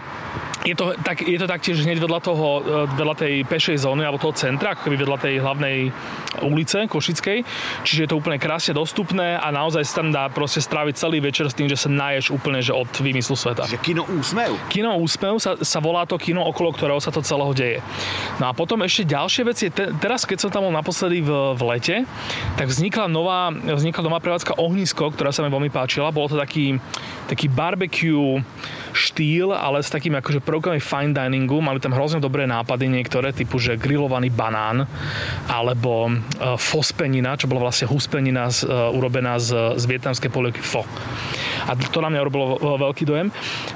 je 0.65 0.73
to, 0.73 0.97
tak, 1.06 1.21
je 1.21 1.38
to 1.38 1.45
taktiež 1.45 1.86
hneď 1.86 2.01
vedľa, 2.01 2.19
toho, 2.25 2.47
e, 2.65 2.89
vedľa 2.97 3.15
tej 3.15 3.34
pešej 3.45 3.86
zóny 3.86 4.01
alebo 4.01 4.17
toho 4.17 4.34
centra, 4.34 4.73
ako 4.73 4.89
keby 4.89 4.97
vedľa 4.97 5.17
tej 5.21 5.36
hlavnej 5.38 5.78
ulice 6.41 6.89
Košickej. 6.89 7.45
Čiže 7.86 7.99
je 8.06 8.10
to 8.10 8.17
úplne 8.17 8.41
krásne 8.41 8.73
dostupné 8.73 9.38
a 9.38 9.54
naozaj 9.54 9.86
sa 9.86 10.01
tam 10.01 10.10
dá 10.10 10.25
proste 10.34 10.60
stráviť 10.60 10.97
celý 10.97 11.21
večer 11.21 11.45
s 11.47 11.56
tým, 11.56 11.69
že 11.69 11.78
sa 11.78 11.88
naješ 11.88 12.34
úplne 12.34 12.60
že 12.65 12.73
od 12.73 12.89
vymyslu 12.89 13.38
sveta. 13.38 13.69
Že 13.69 13.78
kino 13.86 14.04
Úsmev? 14.10 14.58
Kino 14.73 14.97
Úsmev 14.97 15.38
sa, 15.38 15.54
sa 15.62 15.78
volá 15.78 16.10
to 16.10 16.17
kino, 16.17 16.41
okolo 16.41 16.73
ktorého 16.73 16.97
sa 16.97 17.13
to 17.13 17.21
celého 17.21 17.54
deje. 17.54 17.80
No 18.41 18.49
a 18.49 18.51
potom 18.58 18.82
ešte 18.82 19.06
ďalšie 19.06 19.43
veci. 19.45 19.65
Te, 19.69 19.93
teraz, 20.01 20.25
keď 20.25 20.38
som 20.41 20.49
tam 20.49 20.65
bol 20.65 20.73
naposledy 20.73 21.21
v, 21.21 21.30
v 21.54 21.62
lete, 21.69 21.95
tak 22.58 22.65
vznikla 22.65 23.06
nová, 23.06 23.54
vznikla 23.54 24.01
nová 24.01 24.17
prevádzka 24.17 24.58
Ohnisko, 24.58 25.13
ktorá 25.13 25.30
sa 25.30 25.45
mi 25.45 25.54
veľmi 25.54 25.69
páčila. 25.69 26.10
Bolo 26.10 26.34
to 26.34 26.38
taký, 26.41 26.82
taký 27.30 27.45
barbecue 27.45 28.41
štýl, 28.95 29.51
ale 29.51 29.84
s 29.84 29.91
takými 29.91 30.23
akože 30.23 30.39
prvkami 30.39 30.79
fine 30.79 31.12
diningu. 31.12 31.60
Mali 31.60 31.84
tam 31.84 31.91
hrozne 31.91 32.23
dobré 32.23 32.47
nápady 32.47 32.88
niektoré, 32.88 33.36
typu, 33.36 33.60
že 33.60 33.75
grillovaný 33.75 34.31
banán, 34.31 34.88
alebo 35.51 36.08
uh, 36.08 36.55
fospenina, 36.55 37.36
čo 37.36 37.51
bola 37.51 37.67
vlastne 37.67 37.91
huspenina 37.91 38.47
z, 38.47 38.65
uh, 38.65 38.95
urobená 38.95 39.36
z, 39.38 39.75
z 39.75 39.84
vietnamskej 39.86 40.31
polievky 40.31 40.63
fo. 40.63 40.88
A 41.65 41.75
to 41.75 41.99
na 42.01 42.10
mňa 42.13 42.21
robilo 42.25 42.58
veľký 42.60 43.04
dojem. 43.06 43.28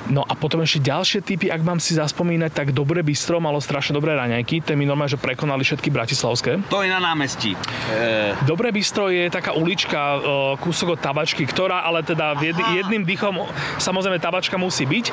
No 0.09 0.25
a 0.25 0.33
potom 0.37 0.61
ešte 0.61 0.85
ďalšie 0.85 1.19
typy, 1.25 1.49
ak 1.49 1.61
mám 1.65 1.81
si 1.81 1.97
zaspomínať, 1.97 2.51
tak 2.53 2.67
Dobré 2.71 3.01
bistro 3.03 3.41
malo 3.41 3.59
strašne 3.59 3.97
dobré 3.97 4.15
raňajky. 4.15 4.61
To 4.63 4.77
mi 4.77 4.85
normálne, 4.87 5.11
že 5.11 5.19
prekonali 5.19 5.65
všetky 5.65 5.89
bratislavské. 5.91 6.63
To 6.69 6.85
je 6.85 6.89
na 6.89 7.01
námestí. 7.01 7.53
E, 7.53 8.37
Dobré 8.45 8.71
bistro 8.71 9.11
je 9.11 9.27
taká 9.27 9.57
ulička, 9.57 9.99
e, 9.99 10.19
kúsok 10.61 10.95
od 10.95 10.99
tabačky, 11.01 11.43
ktorá 11.43 11.83
ale 11.83 12.05
teda 12.05 12.37
jed, 12.39 12.55
jedným 12.55 13.03
dýchom, 13.03 13.45
samozrejme 13.81 14.21
tabačka 14.21 14.55
musí 14.55 14.85
byť. 14.85 15.05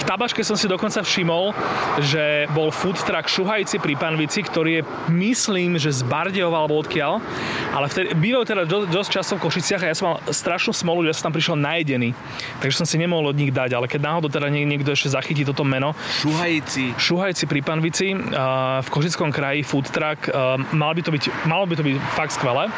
V 0.00 0.04
tabačke 0.04 0.42
som 0.42 0.58
si 0.58 0.66
dokonca 0.66 1.00
všimol, 1.00 1.54
že 2.02 2.50
bol 2.52 2.74
food 2.74 2.98
truck 3.00 3.30
Šuhajci 3.30 3.78
pri 3.78 3.94
Panvici, 3.94 4.42
ktorý 4.42 4.70
je, 4.78 4.82
myslím, 5.14 5.78
že 5.80 5.94
z 5.94 6.02
Bardejova 6.04 6.66
alebo 6.66 6.76
odkiaľ, 6.82 7.22
ale 7.72 7.86
vtedy, 7.88 8.14
bývajú 8.18 8.44
teda 8.44 8.62
dosť, 8.66 8.86
dosť 8.90 9.10
často 9.10 9.32
v 9.38 9.44
Košiciach 9.48 9.82
a 9.84 9.90
ja 9.90 9.96
som 9.96 10.06
mal 10.12 10.16
strašnú 10.28 10.72
smolu, 10.74 11.06
že 11.06 11.16
som 11.16 11.30
tam 11.30 11.34
prišiel 11.38 11.56
najedený, 11.58 12.12
takže 12.60 12.82
som 12.82 12.86
si 12.86 12.96
nemohol 12.98 13.30
od 13.32 13.38
nich 13.38 13.50
dať, 13.54 13.76
ale 13.76 13.86
keď 13.86 14.00
náhodou 14.04 14.28
teda 14.30 14.48
nie- 14.48 14.66
niekto 14.66 14.92
ešte 14.92 15.12
zachytí 15.12 15.44
toto 15.44 15.64
meno, 15.64 15.94
šuhajci. 16.22 16.96
Šuhajci 16.96 17.44
pri 17.46 17.60
Panvici 17.64 18.14
v 18.14 18.88
Košickom 18.88 19.30
kraji 19.32 19.62
food 19.62 19.88
truck. 19.90 20.28
Uh, 20.28 20.60
mal 20.72 20.92
by 20.94 21.02
to 21.02 21.10
byť, 21.10 21.46
malo 21.46 21.64
by 21.66 21.74
to 21.76 21.84
byť 21.84 21.96
fakt 22.14 22.32
skvelé. 22.36 22.68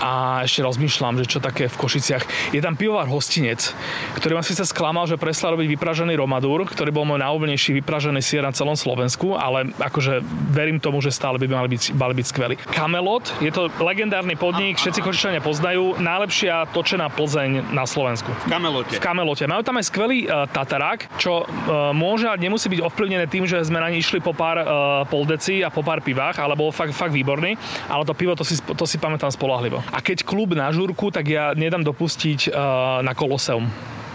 A 0.00 0.44
ešte 0.44 0.60
rozmýšľam, 0.62 1.18
že 1.18 1.26
čo 1.26 1.38
také 1.40 1.66
v 1.66 1.76
Košiciach. 1.76 2.52
Je 2.52 2.60
tam 2.60 2.76
pivovar 2.76 3.08
Hostinec, 3.08 3.72
ktorý 4.20 4.38
ma 4.38 4.44
síce 4.44 4.62
sklamal, 4.68 5.08
že 5.08 5.18
prestal 5.18 5.56
robiť 5.56 5.72
vypražený 5.76 6.14
Romadur, 6.20 6.68
ktorý 6.68 6.92
bol 6.92 7.08
môj 7.08 7.20
najobľúbenejší 7.24 7.80
vypražený 7.82 8.20
sier 8.20 8.44
na 8.44 8.52
celom 8.52 8.76
Slovensku, 8.76 9.34
ale 9.34 9.72
akože 9.80 10.20
verím 10.52 10.78
tomu, 10.78 11.00
že 11.00 11.10
stále 11.10 11.40
by 11.40 11.46
mali 11.48 11.68
byť, 11.72 11.82
mali 11.96 12.14
byť 12.14 12.26
skvelí. 12.28 12.54
Kamelot, 12.70 13.32
je 13.40 13.50
to 13.50 13.72
legendárny 13.80 14.36
podnik, 14.36 14.76
všetci 14.76 15.00
Košičania 15.00 15.40
poznajú, 15.40 15.96
najlepšia 15.98 16.70
točená 16.70 17.08
Plzeň 17.10 17.72
na 17.72 17.88
Slovensku. 17.88 18.28
V 18.46 18.52
Kamelote. 18.52 18.94
V 18.96 19.00
Kamelote. 19.00 19.44
Majú 19.48 19.62
tam 19.64 19.80
aj 19.80 19.84
skvelý 19.88 20.28
uh, 20.28 20.44
tatarák, 20.50 21.16
čo 21.16 21.42
uh, 21.42 21.90
môže 21.96 22.28
a 22.28 22.36
nemusí 22.36 22.68
byť 22.68 22.80
ovplyvnené 22.84 23.26
tým, 23.30 23.48
že 23.48 23.62
sme 23.64 23.80
na 23.80 23.88
ne 23.88 24.02
išli 24.02 24.20
po 24.20 24.34
pár 24.34 24.60
uh, 24.60 24.66
poldeci 25.08 25.62
a 25.62 25.72
po 25.72 25.80
pár 25.80 26.02
pivách, 26.02 26.42
ale 26.42 26.58
bol 26.58 26.74
fakt, 26.74 26.92
fakt 26.92 27.14
výborný, 27.14 27.54
ale 27.88 28.02
to 28.04 28.12
pivo 28.12 28.34
to 28.34 28.42
si, 28.42 28.58
to 28.58 28.84
si 28.84 28.98
pamätám 28.98 29.30
spolahlivo. 29.30 29.85
A 29.92 29.98
keď 30.02 30.26
klub 30.26 30.54
na 30.54 30.70
žúrku, 30.74 31.14
tak 31.14 31.30
ja 31.30 31.54
nedám 31.54 31.86
dopustiť 31.86 32.50
uh, 32.50 33.00
na 33.06 33.12
Koloseum. 33.14 33.70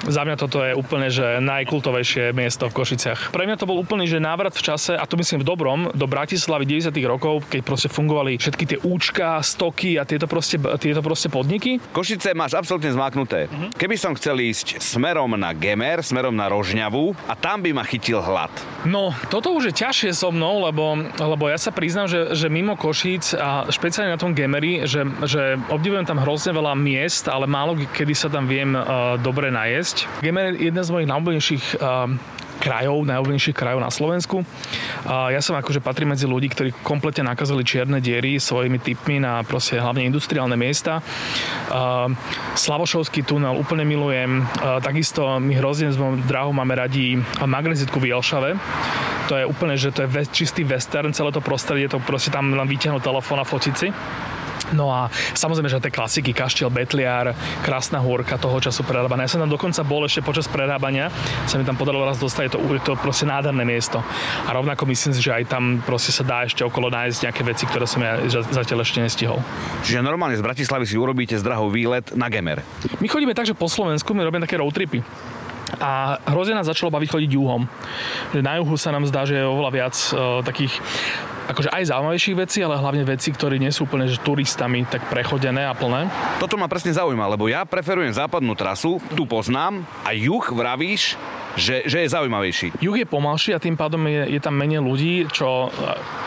Za 0.08 0.26
mňa 0.26 0.36
toto 0.40 0.66
je 0.66 0.74
úplne, 0.74 1.14
že 1.14 1.38
najkultovejšie 1.44 2.34
miesto 2.34 2.66
v 2.66 2.74
Košiciach. 2.74 3.30
Pre 3.30 3.46
mňa 3.46 3.58
to 3.60 3.70
bol 3.70 3.78
úplný, 3.78 4.10
že 4.10 4.18
návrat 4.18 4.58
v 4.58 4.66
čase, 4.66 4.98
a 4.98 5.06
to 5.06 5.20
myslím 5.22 5.44
v 5.44 5.46
dobrom, 5.46 5.80
do 5.94 6.10
Bratislavy 6.10 6.66
90 6.66 6.94
rokov, 7.06 7.46
keď 7.52 7.62
proste 7.62 7.90
fungovali 7.92 8.42
všetky 8.42 8.64
tie 8.66 8.80
účka, 8.82 9.38
stoky 9.46 10.02
a 10.02 10.08
tieto 10.08 10.26
proste, 10.26 10.58
tieto 10.82 11.06
proste 11.06 11.30
podniky. 11.30 11.78
Košice 11.94 12.34
máš 12.34 12.58
absolútne 12.58 12.90
zmáknuté. 12.90 13.52
Keby 13.78 13.96
som 14.00 14.18
chcel 14.18 14.42
ísť 14.42 14.82
smerom 14.82 15.38
na 15.38 15.54
Gemer, 15.54 16.02
smerom 16.02 16.34
na 16.34 16.50
Rožňavu 16.50 17.14
a 17.30 17.34
tam 17.38 17.62
by 17.62 17.70
ma 17.76 17.84
chytil 17.86 18.24
hlad. 18.24 18.50
No, 18.88 19.14
toto 19.30 19.54
už 19.54 19.70
je 19.70 19.86
ťažšie 19.86 20.12
so 20.18 20.34
mnou, 20.34 20.66
lebo, 20.66 20.98
lebo 21.20 21.46
ja 21.46 21.60
sa 21.62 21.70
priznám, 21.70 22.10
že, 22.10 22.34
že 22.34 22.50
mimo 22.50 22.74
Košíc 22.74 23.38
a 23.38 23.70
špeciálne 23.70 24.16
na 24.16 24.22
tom 24.22 24.34
Gemeri, 24.34 24.88
že, 24.90 25.06
že 25.28 25.60
obdivujem 25.70 26.08
tam 26.08 26.18
hrozne 26.24 26.56
veľa 26.58 26.74
miest, 26.74 27.30
ale 27.30 27.46
málo 27.46 27.78
kedy 27.78 28.14
sa 28.16 28.28
tam 28.32 28.48
viem 28.48 28.74
uh, 28.74 29.16
dobre 29.20 29.54
najesť. 29.54 29.91
Gemer 30.22 30.56
je 30.56 30.70
jeden 30.70 30.84
z 30.84 30.90
mojich 30.94 31.10
najobľúbenejších 31.10 31.66
uh, 31.80 32.10
krajov, 32.62 33.10
najobľúbenejších 33.10 33.58
krajov 33.58 33.82
na 33.82 33.90
Slovensku. 33.90 34.46
A 35.10 35.34
ja 35.34 35.42
som 35.42 35.58
akože 35.58 35.82
patrím 35.82 36.14
medzi 36.14 36.30
ľudí, 36.30 36.54
ktorí 36.54 36.70
kompletne 36.86 37.26
nakazili 37.26 37.66
čierne 37.66 37.98
diery 37.98 38.38
svojimi 38.38 38.78
typmi 38.78 39.18
na 39.18 39.42
proste 39.42 39.82
hlavne 39.82 40.06
industriálne 40.06 40.54
miesta. 40.54 41.02
A 41.74 42.06
Slavošovský 42.54 43.26
tunel 43.26 43.58
úplne 43.58 43.82
milujem. 43.82 44.46
A 44.62 44.78
takisto 44.78 45.42
my 45.42 45.58
hrozne 45.58 45.90
s 45.90 45.98
mojou 45.98 46.22
drahou 46.30 46.54
máme 46.54 46.78
radi 46.78 47.18
magnezitku 47.42 47.98
v 47.98 48.14
Jelšave. 48.14 48.54
To 49.34 49.34
je 49.42 49.48
úplne, 49.50 49.74
že 49.80 49.90
to 49.90 50.06
je 50.06 50.30
čistý 50.30 50.62
western, 50.62 51.16
celé 51.16 51.34
to 51.34 51.42
prostredie, 51.42 51.90
to 51.90 52.04
proste 52.04 52.30
tam 52.30 52.54
len 52.54 52.68
vyťahnuť 52.70 53.02
telefón 53.02 53.42
a 53.42 53.48
fotiť. 53.48 53.90
No 54.72 54.92
a 54.92 55.12
samozrejme, 55.36 55.68
že 55.68 55.84
tie 55.84 55.94
klasiky, 55.94 56.32
Kaštiel, 56.32 56.72
Betliar, 56.72 57.36
Krásna 57.64 58.00
hôrka 58.00 58.40
toho 58.40 58.58
času 58.64 58.88
prerábané. 58.88 59.28
Ja 59.28 59.36
som 59.36 59.44
tam 59.44 59.52
dokonca 59.52 59.84
bol 59.84 60.08
ešte 60.08 60.24
počas 60.24 60.48
prerábania, 60.48 61.12
sa 61.48 61.60
mi 61.60 61.68
tam 61.68 61.76
podarilo 61.76 62.08
raz 62.08 62.20
dostať, 62.20 62.44
je 62.48 62.52
to, 62.56 62.60
je 62.80 62.84
to 62.84 62.94
proste 63.00 63.28
nádherné 63.28 63.64
miesto. 63.68 64.00
A 64.48 64.50
rovnako 64.56 64.88
myslím 64.88 65.12
si, 65.12 65.22
že 65.22 65.36
aj 65.36 65.52
tam 65.52 65.84
proste 65.84 66.16
sa 66.16 66.24
dá 66.24 66.48
ešte 66.48 66.64
okolo 66.64 66.88
nájsť 66.88 67.20
nejaké 67.28 67.42
veci, 67.44 67.64
ktoré 67.68 67.86
som 67.86 68.00
ja 68.00 68.20
zatiaľ 68.30 68.84
ešte 68.84 69.04
nestihol. 69.04 69.40
Čiže 69.84 70.04
normálne 70.04 70.40
z 70.40 70.44
Bratislavy 70.44 70.88
si 70.88 70.96
urobíte 70.96 71.36
z 71.36 71.44
drahou 71.44 71.68
výlet 71.68 72.16
na 72.16 72.32
Gemer. 72.32 72.64
My 73.04 73.08
chodíme 73.12 73.36
tak, 73.36 73.48
že 73.48 73.58
po 73.58 73.68
Slovensku 73.68 74.16
my 74.16 74.24
robíme 74.24 74.44
také 74.44 74.60
road 74.60 74.72
tripy 74.72 75.04
a 75.80 76.20
hrozne 76.28 76.58
nás 76.60 76.68
začalo 76.68 76.92
baviť 76.92 77.10
chodiť 77.16 77.30
juhom. 77.32 77.64
Že 78.36 78.42
na 78.44 78.60
juhu 78.60 78.76
sa 78.76 78.92
nám 78.92 79.08
zdá, 79.08 79.24
že 79.24 79.40
je 79.40 79.46
oveľa 79.48 79.72
viac 79.72 79.96
uh, 80.12 80.44
takých 80.44 80.78
akože 81.52 81.70
aj 81.70 81.92
zaujímavejších 81.92 82.40
vecí, 82.40 82.60
ale 82.64 82.80
hlavne 82.80 83.04
veci, 83.04 83.30
ktoré 83.36 83.60
nie 83.60 83.70
sú 83.70 83.84
úplne 83.84 84.08
že 84.08 84.18
turistami 84.24 84.88
tak 84.88 85.06
prechodené 85.12 85.68
a 85.68 85.76
plné. 85.76 86.08
Toto 86.40 86.56
ma 86.56 86.72
presne 86.72 86.96
zaujíma, 86.96 87.28
lebo 87.36 87.52
ja 87.52 87.68
preferujem 87.68 88.16
západnú 88.16 88.56
trasu, 88.56 89.04
tu 89.14 89.28
poznám 89.28 89.84
a 90.08 90.16
juh 90.16 90.44
vravíš, 90.48 91.20
že, 91.60 91.84
že 91.86 92.04
je 92.04 92.14
zaujímavejší. 92.14 92.80
Juh 92.80 92.98
je 92.98 93.08
pomalší 93.08 93.52
a 93.52 93.60
tým 93.60 93.76
pádom 93.76 94.00
je, 94.08 94.38
je 94.38 94.40
tam 94.40 94.56
menej 94.56 94.80
ľudí, 94.80 95.28
čo 95.30 95.68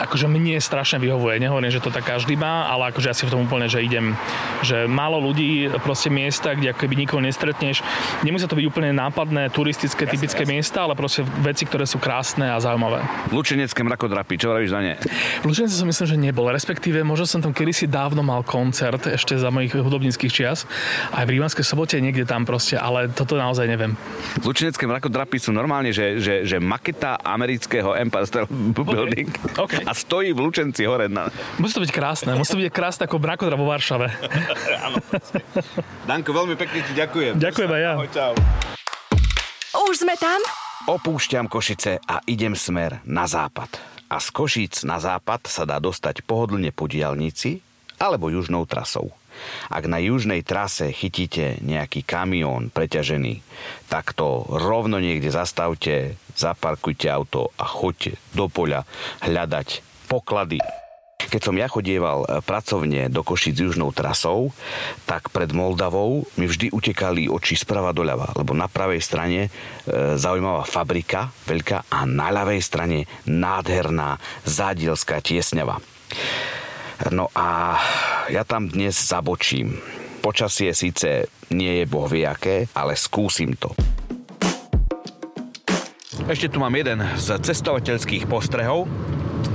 akože 0.01 0.29
mne 0.29 0.61
strašne 0.61 1.01
vyhovuje. 1.01 1.41
Nehovorím, 1.41 1.73
že 1.73 1.81
to 1.81 1.89
tak 1.89 2.05
každý 2.05 2.37
má, 2.37 2.69
ale 2.69 2.93
akože 2.93 3.07
ja 3.09 3.15
si 3.17 3.25
v 3.25 3.33
tom 3.33 3.49
úplne, 3.49 3.65
že 3.65 3.81
idem, 3.81 4.13
že 4.61 4.85
málo 4.85 5.17
ľudí, 5.17 5.73
proste 5.81 6.13
miesta, 6.13 6.53
kde 6.53 6.71
ako 6.71 6.79
keby 6.85 6.95
nikoho 6.95 7.21
nestretneš. 7.25 7.81
Nemusia 8.21 8.45
to 8.45 8.57
byť 8.57 8.65
úplne 8.69 8.93
nápadné, 8.93 9.49
turistické, 9.49 10.05
jasne, 10.05 10.13
typické 10.13 10.43
jasne. 10.45 10.53
miesta, 10.53 10.77
ale 10.85 10.93
proste 10.93 11.25
veci, 11.41 11.65
ktoré 11.65 11.89
sú 11.89 11.97
krásne 11.97 12.45
a 12.53 12.61
zaujímavé. 12.61 13.01
Lučenecké 13.33 13.81
mrakodrapy, 13.81 14.37
čo 14.37 14.53
vravíš 14.53 14.69
za 14.69 14.79
ne? 14.85 14.93
V 15.41 15.49
Lučenci 15.49 15.73
som 15.73 15.89
myslím, 15.89 16.05
že 16.05 16.17
nebol, 16.21 16.47
respektíve 16.53 17.01
možno 17.01 17.25
som 17.25 17.41
tam 17.41 17.51
kedysi 17.51 17.89
dávno 17.89 18.21
mal 18.21 18.45
koncert 18.45 19.09
ešte 19.09 19.33
za 19.33 19.49
mojich 19.49 19.73
hudobníckých 19.73 20.31
čias. 20.31 20.69
Aj 21.09 21.25
v 21.25 21.39
Rímanskej 21.39 21.65
sobote 21.65 21.97
niekde 21.97 22.29
tam 22.29 22.45
proste, 22.45 22.77
ale 22.77 23.09
toto 23.09 23.33
naozaj 23.33 23.65
neviem. 23.65 23.97
Lučenecké 24.45 24.85
mrakodrapy 24.85 25.14
sú 25.39 25.55
normálne, 25.55 25.95
že, 25.95 26.19
že, 26.19 26.43
že 26.43 26.57
maketa 26.59 27.15
amerického 27.23 27.95
Empire 27.95 28.27
State 28.27 28.51
Building 28.75 29.31
Okay. 29.55 29.87
a 29.87 29.95
stojí 29.95 30.35
v 30.35 30.39
Lučenci 30.43 30.83
hore. 30.83 31.07
Na... 31.07 31.31
Musí 31.57 31.79
to 31.79 31.83
byť 31.83 31.91
krásne, 31.95 32.35
musí 32.35 32.51
to 32.53 32.59
byť 32.59 32.71
krásne 32.75 33.07
ako 33.07 33.17
mrakodrap 33.23 33.55
vo 33.55 33.67
Varšave. 33.71 34.07
Áno, 34.85 34.99
Danko, 36.03 36.35
veľmi 36.35 36.55
pekne 36.59 36.83
ti 36.83 36.91
ďakujem. 36.91 37.39
Ďakujem 37.39 37.69
aj 37.71 37.81
ja. 37.81 37.91
Ahoj, 37.95 38.09
čau. 38.11 38.33
Už 39.85 40.03
sme 40.03 40.15
tam? 40.19 40.39
Opúšťam 40.85 41.47
Košice 41.47 42.03
a 42.03 42.19
idem 42.27 42.53
smer 42.53 42.99
na 43.07 43.25
západ. 43.25 43.79
A 44.11 44.21
z 44.21 44.27
Košíc 44.29 44.85
na 44.85 45.01
západ 45.01 45.47
sa 45.49 45.65
dá 45.65 45.81
dostať 45.81 46.21
pohodlne 46.27 46.69
po 46.75 46.85
diálnici 46.85 47.63
alebo 47.97 48.29
južnou 48.29 48.67
trasou. 48.67 49.09
Ak 49.69 49.85
na 49.85 50.01
južnej 50.01 50.41
trase 50.45 50.91
chytíte 50.91 51.59
nejaký 51.61 52.05
kamión 52.05 52.69
preťažený, 52.69 53.41
tak 53.89 54.13
to 54.13 54.45
rovno 54.47 55.01
niekde 55.01 55.33
zastavte, 55.33 56.19
zaparkujte 56.35 57.07
auto 57.07 57.53
a 57.55 57.65
choďte 57.65 58.19
do 58.35 58.51
poľa 58.51 58.83
hľadať 59.23 59.81
poklady. 60.11 60.59
Keď 61.15 61.41
som 61.41 61.57
ja 61.57 61.65
chodieval 61.65 62.27
pracovne 62.45 63.09
do 63.09 63.25
Košic 63.25 63.57
južnou 63.57 63.89
trasou, 63.89 64.53
tak 65.09 65.33
pred 65.33 65.49
Moldavou 65.55 66.27
mi 66.37 66.45
vždy 66.45 66.69
utekali 66.69 67.31
oči 67.31 67.57
sprava 67.57 67.95
doľava, 67.95 68.35
lebo 68.37 68.53
na 68.53 68.69
pravej 68.69 69.01
strane 69.01 69.39
e, 69.47 69.49
zaujímavá 70.21 70.67
fabrika 70.69 71.33
veľká 71.49 71.89
a 71.89 72.05
na 72.05 72.29
ľavej 72.29 72.61
strane 72.61 72.99
nádherná 73.25 74.21
zádielská 74.45 75.23
tiesňava. 75.23 75.81
No 77.09 77.33
a 77.33 77.79
ja 78.29 78.41
tam 78.41 78.65
dnes 78.69 78.97
zabočím. 78.97 79.77
Počasie 80.21 80.73
síce 80.73 81.29
nie 81.53 81.81
je 81.81 81.85
boh 81.85 82.09
aké, 82.09 82.65
ale 82.73 82.97
skúsim 82.97 83.53
to. 83.53 83.69
Ešte 86.25 86.49
tu 86.49 86.57
mám 86.57 86.73
jeden 86.73 87.05
z 87.21 87.37
cestovateľských 87.37 88.25
postrehov. 88.25 88.89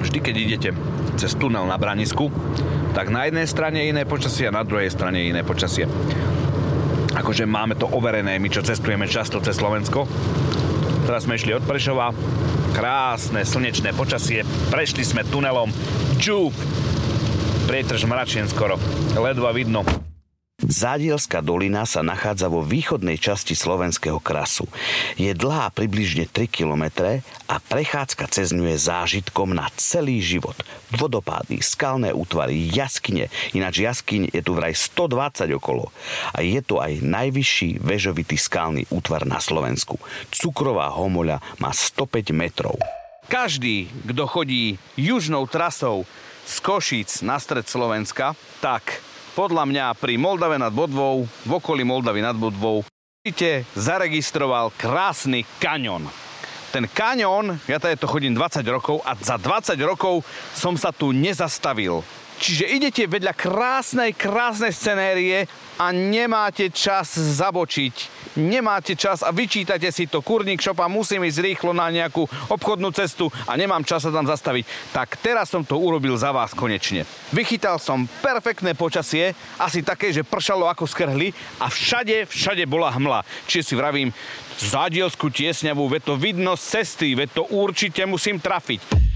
Vždy, 0.06 0.18
keď 0.22 0.34
idete 0.38 0.70
cez 1.18 1.34
tunel 1.34 1.66
na 1.66 1.74
Branisku, 1.74 2.30
tak 2.94 3.10
na 3.10 3.26
jednej 3.26 3.50
strane 3.50 3.90
iné 3.90 4.06
počasie 4.06 4.46
a 4.46 4.54
na 4.54 4.62
druhej 4.62 4.86
strane 4.94 5.18
iné 5.26 5.42
počasie. 5.42 5.90
Akože 7.18 7.42
máme 7.42 7.74
to 7.74 7.90
overené, 7.90 8.38
my 8.38 8.46
čo 8.46 8.62
cestujeme 8.62 9.10
často 9.10 9.42
cez 9.42 9.58
Slovensko. 9.58 10.06
Teraz 11.10 11.26
sme 11.26 11.34
išli 11.34 11.58
od 11.58 11.66
Prešova, 11.66 12.14
krásne 12.70 13.42
slnečné 13.42 13.90
počasie, 13.98 14.46
prešli 14.70 15.02
sme 15.02 15.26
tunelom, 15.26 15.74
čúp, 16.22 16.54
prietrž 17.70 18.02
mračien 18.02 18.50
skoro, 18.50 18.74
ledva 19.14 19.54
vidno. 19.54 19.86
Zádielská 20.58 21.38
dolina 21.38 21.86
sa 21.86 22.02
nachádza 22.02 22.50
vo 22.50 22.66
východnej 22.66 23.14
časti 23.14 23.54
slovenského 23.54 24.18
krasu. 24.18 24.66
Je 25.14 25.30
dlhá 25.30 25.70
približne 25.70 26.26
3 26.26 26.50
km 26.50 26.90
a 27.46 27.62
prechádzka 27.62 28.26
cez 28.26 28.50
ňu 28.50 28.74
je 28.74 28.76
zážitkom 28.76 29.54
na 29.54 29.70
celý 29.78 30.18
život. 30.18 30.58
Vodopády, 30.98 31.62
skalné 31.62 32.10
útvary, 32.10 32.58
jaskyne, 32.74 33.30
ináč 33.54 33.86
jaskyň 33.86 34.34
je 34.34 34.42
tu 34.42 34.52
vraj 34.58 34.74
120 34.74 35.54
okolo. 35.54 35.94
A 36.34 36.42
je 36.42 36.58
to 36.66 36.82
aj 36.82 37.06
najvyšší 37.06 37.78
väžovitý 37.80 38.34
skalný 38.34 38.82
útvar 38.90 39.22
na 39.30 39.38
Slovensku. 39.38 39.94
Cukrová 40.34 40.90
homoľa 40.90 41.38
má 41.62 41.70
105 41.70 42.34
metrov. 42.34 42.74
Každý, 43.30 43.86
kto 44.10 44.26
chodí 44.26 44.74
južnou 44.98 45.46
trasou 45.46 46.02
z 46.46 46.56
Košíc 46.60 47.24
na 47.24 47.40
stred 47.40 47.66
Slovenska, 47.66 48.36
tak 48.60 49.00
podľa 49.32 49.64
mňa 49.66 49.86
pri 49.96 50.20
Moldave 50.20 50.60
nad 50.60 50.74
Bodvou, 50.74 51.24
v 51.24 51.50
okolí 51.50 51.82
Moldavy 51.86 52.20
nad 52.20 52.36
Bodvou, 52.36 52.84
určite 53.20 53.64
zaregistroval 53.76 54.72
krásny 54.76 55.44
kaňon. 55.60 56.08
Ten 56.70 56.86
kaňon, 56.86 57.58
ja 57.66 57.82
tady 57.82 57.98
to 57.98 58.06
chodím 58.06 58.36
20 58.36 58.62
rokov 58.70 59.02
a 59.02 59.18
za 59.18 59.34
20 59.34 59.74
rokov 59.82 60.22
som 60.54 60.78
sa 60.78 60.94
tu 60.94 61.10
nezastavil 61.10 62.06
Čiže 62.40 62.72
idete 62.72 63.04
vedľa 63.04 63.36
krásnej, 63.36 64.16
krásnej 64.16 64.72
scenérie 64.72 65.44
a 65.76 65.92
nemáte 65.92 66.72
čas 66.72 67.12
zabočiť. 67.12 67.94
Nemáte 68.40 68.96
čas 68.96 69.20
a 69.20 69.28
vyčítate 69.28 69.92
si 69.92 70.08
to, 70.08 70.24
kurník 70.24 70.64
šopa, 70.64 70.88
musím 70.88 71.28
ísť 71.28 71.44
rýchlo 71.44 71.76
na 71.76 71.92
nejakú 71.92 72.24
obchodnú 72.48 72.96
cestu 72.96 73.28
a 73.44 73.52
nemám 73.60 73.84
čas 73.84 74.08
sa 74.08 74.14
tam 74.14 74.24
zastaviť. 74.24 74.64
Tak 74.96 75.20
teraz 75.20 75.52
som 75.52 75.68
to 75.68 75.76
urobil 75.76 76.16
za 76.16 76.32
vás 76.32 76.56
konečne. 76.56 77.04
Vychytal 77.28 77.76
som 77.76 78.08
perfektné 78.24 78.72
počasie, 78.72 79.36
asi 79.60 79.84
také, 79.84 80.08
že 80.08 80.24
pršalo 80.24 80.64
ako 80.64 80.88
skrhli 80.88 81.36
a 81.60 81.68
všade, 81.68 82.24
všade 82.24 82.64
bola 82.64 82.88
hmla. 82.96 83.20
Čiže 83.44 83.66
si 83.68 83.74
vravím, 83.76 84.16
zádielskú 84.56 85.28
tiesňavú, 85.28 85.92
veď 85.92 86.02
to 86.08 86.14
vidno 86.16 86.56
z 86.56 86.80
cesty, 86.80 87.12
veď 87.12 87.36
to 87.36 87.42
určite 87.52 88.00
musím 88.08 88.40
trafiť. 88.40 89.10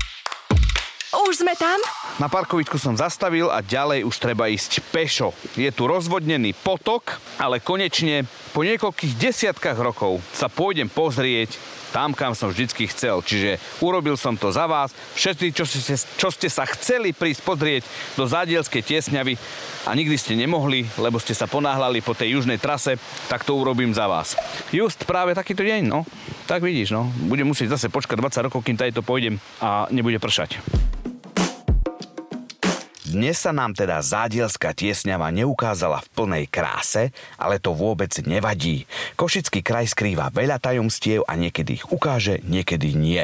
Už 1.14 1.46
sme 1.46 1.54
tam? 1.54 1.78
Na 2.18 2.26
parkovisku 2.26 2.74
som 2.74 2.98
zastavil 2.98 3.46
a 3.46 3.62
ďalej 3.62 4.02
už 4.02 4.18
treba 4.18 4.50
ísť 4.50 4.82
pešo. 4.90 5.30
Je 5.54 5.70
tu 5.70 5.86
rozvodnený 5.86 6.58
potok, 6.58 7.22
ale 7.38 7.62
konečne 7.62 8.26
po 8.50 8.66
niekoľkých 8.66 9.14
desiatkách 9.18 9.78
rokov 9.78 10.18
sa 10.34 10.50
pôjdem 10.50 10.90
pozrieť 10.90 11.54
tam, 11.94 12.10
kam 12.10 12.34
som 12.34 12.50
vždycky 12.50 12.90
chcel. 12.90 13.22
Čiže 13.22 13.62
urobil 13.78 14.18
som 14.18 14.34
to 14.34 14.50
za 14.50 14.66
vás. 14.66 14.90
Všetci, 15.14 15.54
čo 15.54 15.62
ste, 15.62 15.94
čo 15.94 16.28
ste 16.34 16.50
sa 16.50 16.66
chceli 16.66 17.14
prísť 17.14 17.46
pozrieť 17.46 17.86
do 18.18 18.26
zádielskej 18.26 18.82
tiesňavy 18.82 19.38
a 19.86 19.94
nikdy 19.94 20.18
ste 20.18 20.34
nemohli, 20.34 20.90
lebo 20.98 21.22
ste 21.22 21.38
sa 21.38 21.46
ponáhľali 21.46 22.02
po 22.02 22.18
tej 22.18 22.34
južnej 22.34 22.58
trase, 22.58 22.98
tak 23.30 23.46
to 23.46 23.54
urobím 23.54 23.94
za 23.94 24.10
vás. 24.10 24.34
Just 24.74 25.06
práve 25.06 25.38
takýto 25.38 25.62
deň, 25.62 25.86
no. 25.86 26.02
Tak 26.50 26.66
vidíš, 26.66 26.90
no. 26.90 27.06
Budem 27.30 27.46
musieť 27.46 27.78
zase 27.78 27.86
počkať 27.86 28.18
20 28.18 28.46
rokov, 28.50 28.66
kým 28.66 28.74
tady 28.74 28.90
to 28.90 29.06
pôjdem 29.06 29.38
a 29.62 29.86
nebude 29.94 30.18
pršať. 30.18 30.58
Dnes 33.14 33.38
sa 33.38 33.54
nám 33.54 33.78
teda 33.78 34.02
zádielská 34.02 34.74
tiesňava 34.74 35.30
neukázala 35.30 36.02
v 36.02 36.08
plnej 36.18 36.44
kráse, 36.50 37.14
ale 37.38 37.62
to 37.62 37.70
vôbec 37.70 38.10
nevadí. 38.26 38.90
Košický 39.14 39.62
kraj 39.62 39.94
skrýva 39.94 40.34
veľa 40.34 40.58
tajomstiev 40.58 41.22
a 41.22 41.38
niekedy 41.38 41.78
ich 41.78 41.86
ukáže, 41.94 42.42
niekedy 42.42 42.90
nie. 42.98 43.22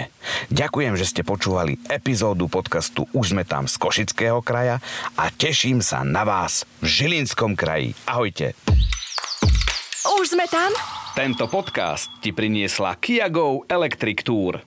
Ďakujem, 0.55 0.94
že 0.94 1.11
ste 1.11 1.26
počúvali 1.26 1.83
epizódu 1.90 2.46
podcastu 2.46 3.11
Už 3.11 3.35
sme 3.35 3.42
tam 3.42 3.66
z 3.66 3.83
Košického 3.83 4.38
kraja 4.46 4.79
a 5.18 5.26
teším 5.35 5.83
sa 5.83 6.07
na 6.07 6.22
vás 6.22 6.62
v 6.79 6.87
Žilinskom 6.87 7.59
kraji. 7.59 7.98
Ahojte. 8.07 8.55
Už 10.07 10.38
sme 10.38 10.46
tam? 10.46 10.70
Tento 11.18 11.50
podcast 11.50 12.07
ti 12.22 12.31
priniesla 12.31 12.94
Kia 13.03 13.26
Go 13.26 13.66
Electric 13.66 14.22
Tour. 14.22 14.62